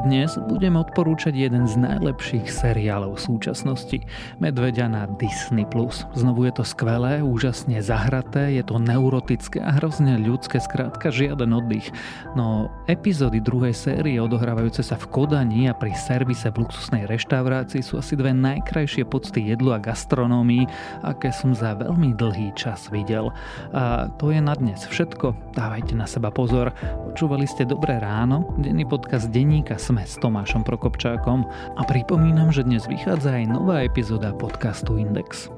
Dnes 0.00 0.32
budem 0.48 0.80
odporúčať 0.80 1.36
jeden 1.36 1.68
z 1.68 1.76
najlepších 1.76 2.48
seriálov 2.48 3.20
súčasnosti. 3.20 4.00
Medveďa 4.40 4.88
na 4.88 5.04
Disney+. 5.20 5.68
Znovu 6.16 6.48
je 6.48 6.56
to 6.56 6.64
skvelé, 6.64 7.20
úžasne 7.20 7.76
zahraté, 7.84 8.56
je 8.56 8.64
to 8.64 8.80
neurotické 8.80 9.60
a 9.60 9.76
hrozne 9.76 10.16
ľudské, 10.16 10.56
skrátka 10.56 11.12
žiaden 11.12 11.52
oddych. 11.52 11.92
No 12.32 12.72
epizódy 12.88 13.44
druhej 13.44 13.76
série 13.76 14.16
odohrávajúce 14.16 14.80
sa 14.80 14.96
v 14.96 15.04
Kodani 15.12 15.68
a 15.68 15.76
pri 15.76 15.92
servise 15.92 16.48
v 16.48 16.64
luxusnej 16.64 17.04
reštaurácii 17.04 17.84
sú 17.84 18.00
asi 18.00 18.16
dve 18.16 18.32
najkrajšie 18.32 19.04
pocty 19.04 19.52
jedlu 19.52 19.76
a 19.76 19.82
gastronómii, 19.84 20.64
aké 21.04 21.28
som 21.28 21.52
za 21.52 21.76
veľmi 21.76 22.16
dlhý 22.16 22.56
čas 22.56 22.88
videl. 22.88 23.28
A 23.76 24.08
to 24.16 24.32
je 24.32 24.40
na 24.40 24.56
dnes 24.56 24.80
všetko. 24.80 25.52
Dávajte 25.52 25.92
na 25.92 26.08
seba 26.08 26.32
pozor. 26.32 26.72
Počúvali 27.12 27.44
ste 27.44 27.68
Dobré 27.68 28.00
ráno, 28.00 28.56
denný 28.56 28.88
podcast 28.88 29.28
denníka 29.28 29.76
sme 29.90 30.06
s 30.06 30.22
Tomášom 30.22 30.62
Prokopčákom 30.62 31.50
a 31.74 31.82
pripomínam, 31.82 32.54
že 32.54 32.62
dnes 32.62 32.86
vychádza 32.86 33.42
aj 33.42 33.58
nová 33.58 33.82
epizóda 33.82 34.30
podcastu 34.30 35.02
Index. 35.02 35.50